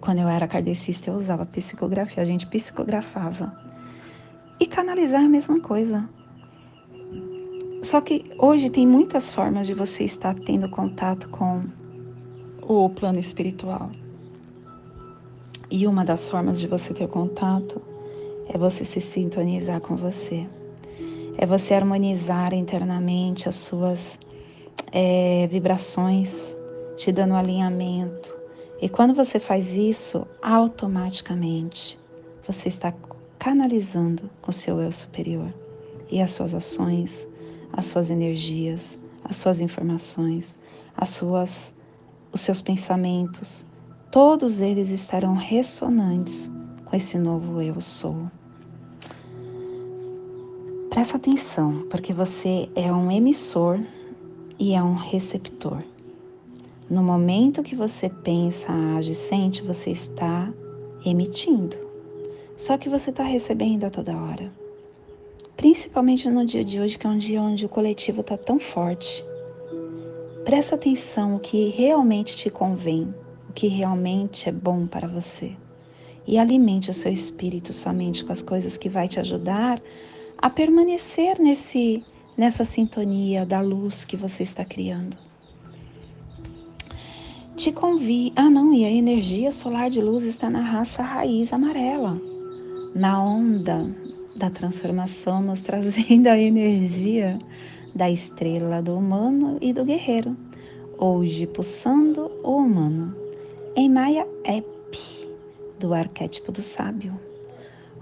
Quando 0.02 0.20
eu 0.20 0.28
era 0.28 0.48
kardecista, 0.48 1.12
eu 1.12 1.16
usava 1.16 1.46
psicografia, 1.46 2.24
a 2.24 2.26
gente 2.26 2.48
psicografava. 2.48 3.56
E 4.60 4.66
canalizar 4.66 5.22
é 5.22 5.26
a 5.26 5.30
mesma 5.30 5.60
coisa. 5.60 6.08
Só 7.84 8.00
que 8.00 8.32
hoje 8.40 8.70
tem 8.70 8.88
muitas 8.88 9.30
formas 9.30 9.68
de 9.68 9.74
você 9.74 10.06
estar 10.06 10.34
tendo 10.34 10.70
contato 10.70 11.28
com 11.28 11.66
o 12.62 12.90
plano 12.90 13.20
espiritual. 13.20 13.92
E 15.70 15.86
uma 15.86 16.06
das 16.06 16.30
formas 16.30 16.62
de 16.62 16.68
você 16.68 16.94
ter 16.94 17.10
contato 17.10 17.82
é 18.48 18.58
você 18.58 18.86
se 18.86 19.02
sintonizar 19.02 19.82
com 19.82 19.98
você. 19.98 20.48
É 21.38 21.46
você 21.46 21.74
harmonizar 21.74 22.54
internamente 22.54 23.50
as 23.50 23.56
suas 23.56 24.18
é, 24.92 25.46
vibrações, 25.48 26.56
te 26.96 27.12
dando 27.12 27.34
alinhamento, 27.34 28.34
e 28.82 28.88
quando 28.88 29.14
você 29.14 29.40
faz 29.40 29.76
isso, 29.76 30.26
automaticamente 30.42 32.00
você 32.48 32.70
está 32.70 32.94
canalizando 33.38 34.30
com 34.42 34.52
o 34.52 34.54
seu 34.54 34.80
eu 34.80 34.92
superior 34.92 35.54
e 36.10 36.22
as 36.22 36.32
suas 36.32 36.54
ações, 36.54 37.28
as 37.74 37.86
suas 37.86 38.10
energias, 38.10 38.98
as 39.26 39.36
suas 39.36 39.60
informações, 39.60 40.58
as 40.96 41.10
suas 41.10 41.74
os 42.34 42.42
seus 42.42 42.62
pensamentos, 42.62 43.64
todos 44.10 44.60
eles 44.60 44.90
estarão 44.90 45.36
ressonantes 45.36 46.52
com 46.84 46.96
esse 46.96 47.18
novo 47.18 47.62
eu 47.62 47.80
sou. 47.80 48.16
Presta 50.90 51.18
atenção, 51.18 51.86
porque 51.90 52.12
você 52.12 52.70
é 52.76 52.92
um 52.92 53.12
emissor 53.12 53.80
e 54.60 54.74
é 54.74 54.82
um 54.82 54.96
receptor. 54.96 55.84
No 56.90 57.04
momento 57.04 57.64
que 57.64 57.76
você 57.76 58.10
pensa, 58.10 58.72
age, 58.98 59.14
sente, 59.14 59.62
você 59.62 59.92
está 59.92 60.52
emitindo. 61.06 61.78
Só 62.56 62.78
que 62.78 62.90
você 62.90 63.10
está 63.10 63.24
recebendo 63.24 63.86
a 63.86 63.90
toda 63.90 64.16
hora. 64.16 64.52
Principalmente 65.56 66.30
no 66.30 66.46
dia 66.46 66.64
de 66.64 66.80
hoje, 66.80 66.98
que 66.98 67.08
é 67.08 67.10
um 67.10 67.18
dia 67.18 67.42
onde 67.42 67.66
o 67.66 67.70
coletivo 67.70 68.22
está 68.22 68.38
tão 68.38 68.60
forte. 68.60 69.24
Presta 70.44 70.76
atenção 70.76 71.36
o 71.36 71.40
que 71.40 71.70
realmente 71.70 72.36
te 72.36 72.50
convém, 72.50 73.14
o 73.50 73.54
que 73.54 73.68
realmente 73.68 74.50
é 74.50 74.52
bom 74.52 74.86
para 74.86 75.08
você. 75.08 75.56
E 76.28 76.38
alimente 76.38 76.90
o 76.90 76.94
seu 76.94 77.12
espírito 77.12 77.72
somente 77.74 78.24
com 78.24 78.32
as 78.32 78.42
coisas 78.42 78.78
que 78.78 78.90
vai 78.90 79.08
te 79.08 79.20
ajudar 79.20 79.82
a 80.38 80.50
permanecer 80.50 81.40
nesse 81.40 82.04
nessa 82.36 82.66
sintonia 82.66 83.46
da 83.46 83.62
luz 83.62 84.04
que 84.04 84.18
você 84.18 84.42
está 84.42 84.66
criando. 84.66 85.16
Te 87.56 87.72
convido. 87.72 88.34
Ah, 88.36 88.50
não, 88.50 88.74
e 88.74 88.84
a 88.84 88.90
energia 88.90 89.52
solar 89.52 89.90
de 89.90 90.02
luz 90.02 90.24
está 90.24 90.50
na 90.50 90.62
raça 90.62 91.04
raiz 91.04 91.54
amarela, 91.54 92.20
na 92.96 93.24
onda 93.24 94.03
da 94.44 94.50
transformação, 94.50 95.42
nos 95.42 95.62
trazendo 95.64 96.28
a 96.28 96.38
energia 96.38 97.40
da 97.96 98.12
estrela 98.12 98.82
do 98.82 98.98
humano 98.98 99.58
e 99.62 99.72
do 99.72 99.86
guerreiro, 99.86 100.36
hoje 100.98 101.48
pulsando 101.48 102.30
o 102.44 102.58
humano. 102.58 103.16
Em 103.74 103.90
Maia 103.90 104.28
Ep, 104.44 105.00
do 105.80 105.94
arquétipo 105.94 106.52
do 106.52 106.62
sábio. 106.62 107.18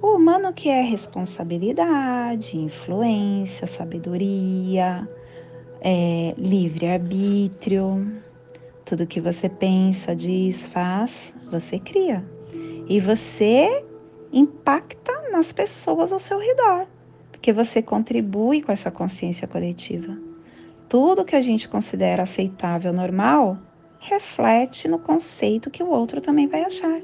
O 0.02 0.16
humano 0.16 0.52
que 0.52 0.68
é 0.68 0.82
responsabilidade, 0.82 2.58
influência, 2.58 3.68
sabedoria, 3.68 5.08
é, 5.80 6.34
livre-arbítrio. 6.40 8.12
Tudo 8.84 9.06
que 9.06 9.22
você 9.22 9.48
pensa, 9.48 10.16
diz, 10.16 10.68
faz, 10.68 11.36
você 11.52 11.78
cria. 11.78 12.26
E 12.90 13.00
você 13.00 13.86
impacta 14.34 15.21
nas 15.32 15.52
pessoas 15.52 16.12
ao 16.12 16.20
seu 16.20 16.40
redor, 16.40 16.86
porque 17.32 17.52
você 17.54 17.82
contribui 17.82 18.62
com 18.62 18.72
essa 18.72 18.92
consciência 18.92 19.48
coletiva. 19.48 20.18
Tudo 20.88 21.26
que 21.26 21.36
a 21.36 21.42
gente 21.42 21.70
considera 21.70 22.24
aceitável, 22.24 22.92
normal, 22.92 23.58
reflete 24.00 24.88
no 24.88 25.00
conceito 25.00 25.72
que 25.72 25.82
o 25.82 25.90
outro 25.90 26.20
também 26.20 26.48
vai 26.48 26.64
achar. 26.64 27.02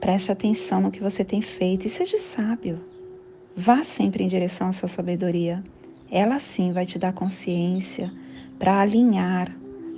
Preste 0.00 0.32
atenção 0.32 0.80
no 0.80 0.90
que 0.90 1.00
você 1.00 1.24
tem 1.24 1.42
feito 1.42 1.86
e 1.86 1.90
seja 1.90 2.18
sábio. 2.18 2.80
Vá 3.54 3.84
sempre 3.84 4.24
em 4.24 4.28
direção 4.28 4.68
a 4.68 4.70
essa 4.70 4.88
sabedoria. 4.88 5.62
Ela 6.10 6.38
sim 6.38 6.72
vai 6.72 6.86
te 6.86 6.98
dar 6.98 7.12
consciência 7.12 8.12
para 8.58 8.80
alinhar 8.80 9.54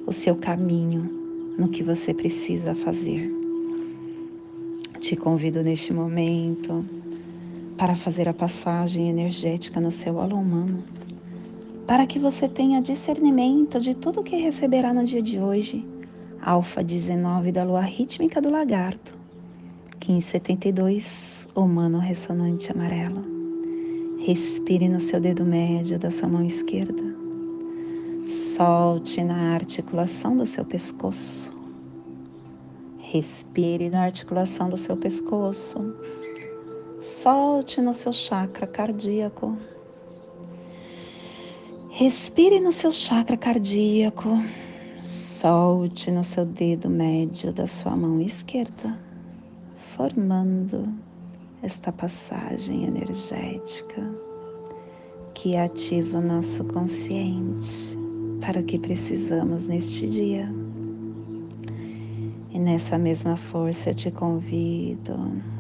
o 0.06 0.12
seu 0.12 0.36
caminho 0.36 1.54
no 1.56 1.68
que 1.68 1.82
você 1.82 2.12
precisa 2.12 2.74
fazer. 2.74 3.30
Te 5.00 5.16
convido 5.16 5.62
neste 5.62 5.92
momento 5.92 6.84
para 7.76 7.96
fazer 7.96 8.28
a 8.28 8.34
passagem 8.34 9.08
energética 9.08 9.80
no 9.80 9.90
seu 9.90 10.20
alô 10.20 10.36
humano, 10.36 10.84
para 11.86 12.06
que 12.06 12.18
você 12.18 12.48
tenha 12.48 12.80
discernimento 12.80 13.80
de 13.80 13.94
tudo 13.94 14.20
o 14.20 14.24
que 14.24 14.36
receberá 14.36 14.92
no 14.92 15.04
dia 15.04 15.22
de 15.22 15.38
hoje. 15.38 15.86
Alfa 16.40 16.82
19 16.82 17.52
da 17.52 17.64
lua 17.64 17.80
rítmica 17.80 18.40
do 18.40 18.50
lagarto 18.50 19.24
1572, 20.06 21.48
humano 21.54 21.98
ressonante 21.98 22.70
amarelo. 22.70 23.24
Respire 24.18 24.86
no 24.86 25.00
seu 25.00 25.18
dedo 25.18 25.46
médio 25.46 25.98
da 25.98 26.10
sua 26.10 26.28
mão 26.28 26.44
esquerda. 26.44 27.02
Solte 28.26 29.24
na 29.24 29.54
articulação 29.54 30.36
do 30.36 30.44
seu 30.44 30.62
pescoço. 30.62 31.56
Respire 32.98 33.88
na 33.88 34.02
articulação 34.02 34.68
do 34.68 34.76
seu 34.76 34.94
pescoço. 34.94 35.94
Solte 37.04 37.82
no 37.82 37.92
seu 37.92 38.14
chakra 38.14 38.66
cardíaco. 38.66 39.58
Respire 41.90 42.60
no 42.60 42.72
seu 42.72 42.90
chakra 42.90 43.36
cardíaco. 43.36 44.30
Solte 45.02 46.10
no 46.10 46.24
seu 46.24 46.46
dedo 46.46 46.88
médio 46.88 47.52
da 47.52 47.66
sua 47.66 47.94
mão 47.94 48.22
esquerda 48.22 48.98
formando 49.94 50.88
esta 51.62 51.92
passagem 51.92 52.84
energética 52.84 54.02
que 55.34 55.58
ativa 55.58 56.16
o 56.16 56.22
nosso 56.22 56.64
consciente 56.64 57.98
para 58.40 58.60
o 58.60 58.64
que 58.64 58.78
precisamos 58.78 59.68
neste 59.68 60.08
dia. 60.08 60.50
E 62.48 62.58
nessa 62.58 62.96
mesma 62.96 63.36
força 63.36 63.90
eu 63.90 63.94
te 63.94 64.10
convido 64.10 65.53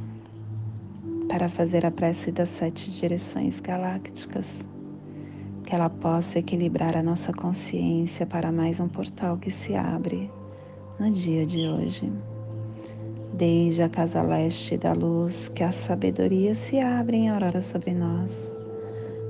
para 1.28 1.48
fazer 1.48 1.84
a 1.86 1.90
prece 1.90 2.30
das 2.30 2.48
sete 2.48 2.90
direções 2.90 3.60
galácticas, 3.60 4.66
que 5.64 5.74
ela 5.74 5.88
possa 5.88 6.38
equilibrar 6.38 6.96
a 6.96 7.02
nossa 7.02 7.32
consciência 7.32 8.26
para 8.26 8.52
mais 8.52 8.80
um 8.80 8.88
portal 8.88 9.36
que 9.38 9.50
se 9.50 9.74
abre 9.74 10.30
no 10.98 11.10
dia 11.10 11.46
de 11.46 11.66
hoje. 11.66 12.12
Desde 13.32 13.82
a 13.82 13.88
casa 13.88 14.22
leste 14.22 14.76
da 14.76 14.92
luz, 14.92 15.48
que 15.48 15.64
a 15.64 15.72
sabedoria 15.72 16.54
se 16.54 16.78
abre 16.78 17.16
em 17.16 17.28
aurora 17.30 17.60
sobre 17.60 17.92
nós, 17.92 18.54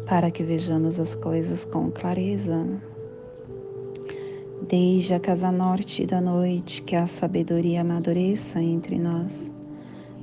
para 0.07 0.31
que 0.31 0.43
vejamos 0.43 1.01
as 1.01 1.15
coisas 1.15 1.65
com 1.65 1.91
clareza. 1.91 2.67
Desde 4.69 5.15
a 5.15 5.21
casa 5.21 5.51
norte 5.51 6.05
da 6.05 6.21
noite, 6.21 6.83
que 6.83 6.97
a 6.97 7.07
sabedoria 7.07 7.81
amadureça 7.81 8.61
entre 8.61 8.99
nós, 8.99 9.53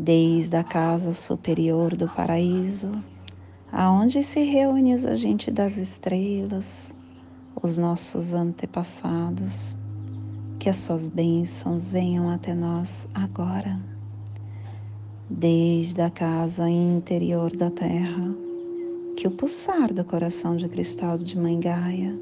Desde 0.00 0.54
a 0.56 0.62
casa 0.62 1.12
superior 1.12 1.96
do 1.96 2.08
paraíso, 2.08 2.92
aonde 3.72 4.22
se 4.22 4.44
reúne 4.44 4.94
os 4.94 5.04
agentes 5.04 5.52
das 5.52 5.76
estrelas, 5.76 6.94
os 7.60 7.76
nossos 7.76 8.32
antepassados, 8.32 9.76
que 10.60 10.68
as 10.68 10.76
suas 10.76 11.08
bênçãos 11.08 11.88
venham 11.88 12.30
até 12.30 12.54
nós 12.54 13.08
agora, 13.12 13.76
desde 15.28 16.00
a 16.00 16.10
casa 16.10 16.70
interior 16.70 17.50
da 17.56 17.68
terra, 17.68 18.32
que 19.16 19.26
o 19.26 19.32
pulsar 19.32 19.92
do 19.92 20.04
coração 20.04 20.54
de 20.54 20.68
cristal 20.68 21.18
de 21.18 21.36
Mãe 21.36 21.58
Gaia 21.58 22.16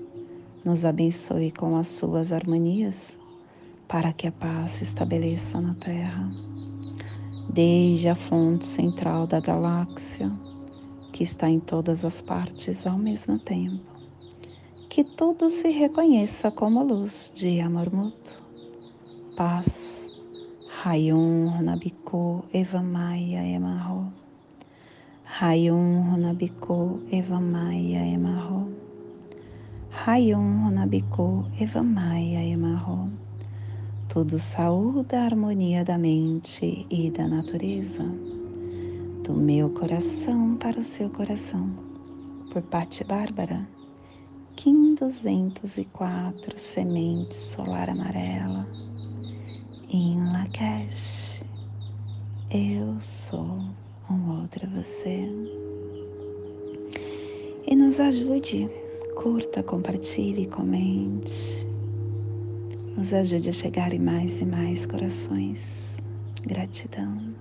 nos 0.65 0.87
abençoe 0.87 1.51
com 1.51 1.77
as 1.77 1.89
suas 1.89 2.33
harmonias, 2.33 3.19
para 3.87 4.15
que 4.15 4.27
a 4.27 4.33
paz 4.33 4.71
se 4.71 4.85
estabeleça 4.85 5.61
na 5.61 5.75
terra, 5.75 6.27
desde 7.57 8.09
a 8.09 8.15
fonte 8.15 8.65
central 8.65 9.27
da 9.27 9.41
galáxia, 9.41 10.31
que 11.13 11.25
está 11.25 11.49
em 11.49 11.59
todas 11.59 12.05
as 12.05 12.23
partes 12.23 12.87
ao 12.87 12.99
mesmo 12.99 13.39
tempo 13.39 13.97
que 14.97 15.05
tudo 15.05 15.51
se 15.51 15.69
reconheça 15.69 16.51
como 16.51 16.83
luz 16.83 17.31
de 17.35 17.61
amor 17.61 17.93
mútuo. 17.93 18.37
Paz. 19.37 20.11
Rayum 20.83 21.49
Runabiko 21.49 22.45
Evamaya 22.51 23.47
Emarro. 23.47 24.11
Rayum 25.25 26.13
Runabiko 26.13 27.01
Evamaya 27.13 28.07
Emarro. 28.07 28.73
Rayum 29.91 30.65
Runabiko 30.65 31.45
Evamaya 31.61 32.43
Emarro. 32.43 33.11
Tudo 34.17 34.39
saúde 34.39 35.15
a 35.15 35.27
harmonia 35.27 35.85
da 35.85 35.99
mente 35.99 36.87
e 36.91 37.11
da 37.11 37.29
natureza. 37.29 38.03
Do 39.23 39.35
meu 39.35 39.69
coração 39.69 40.57
para 40.57 40.81
o 40.81 40.83
seu 40.83 41.11
coração. 41.11 41.69
Por 42.51 42.63
Patti 42.63 43.05
Bárbara 43.05 43.69
Kim 44.57 44.95
204 44.95 46.59
Semente 46.59 47.35
Solar 47.35 47.91
Amarela 47.91 48.67
em 49.91 50.19
Lakesh. 50.33 51.45
Eu 52.51 52.99
sou 52.99 53.61
um 54.11 54.41
outro 54.41 54.67
você. 54.71 55.29
E 57.67 57.77
nos 57.77 58.01
ajude, 58.01 58.67
curta, 59.15 59.63
compartilhe, 59.63 60.47
comente. 60.47 61.66
Nos 62.97 63.13
ajude 63.13 63.51
a 63.51 63.53
chegar 63.53 63.93
em 63.93 63.99
mais 63.99 64.41
e 64.41 64.47
mais 64.47 64.87
corações. 64.87 65.99
Gratidão. 66.47 67.36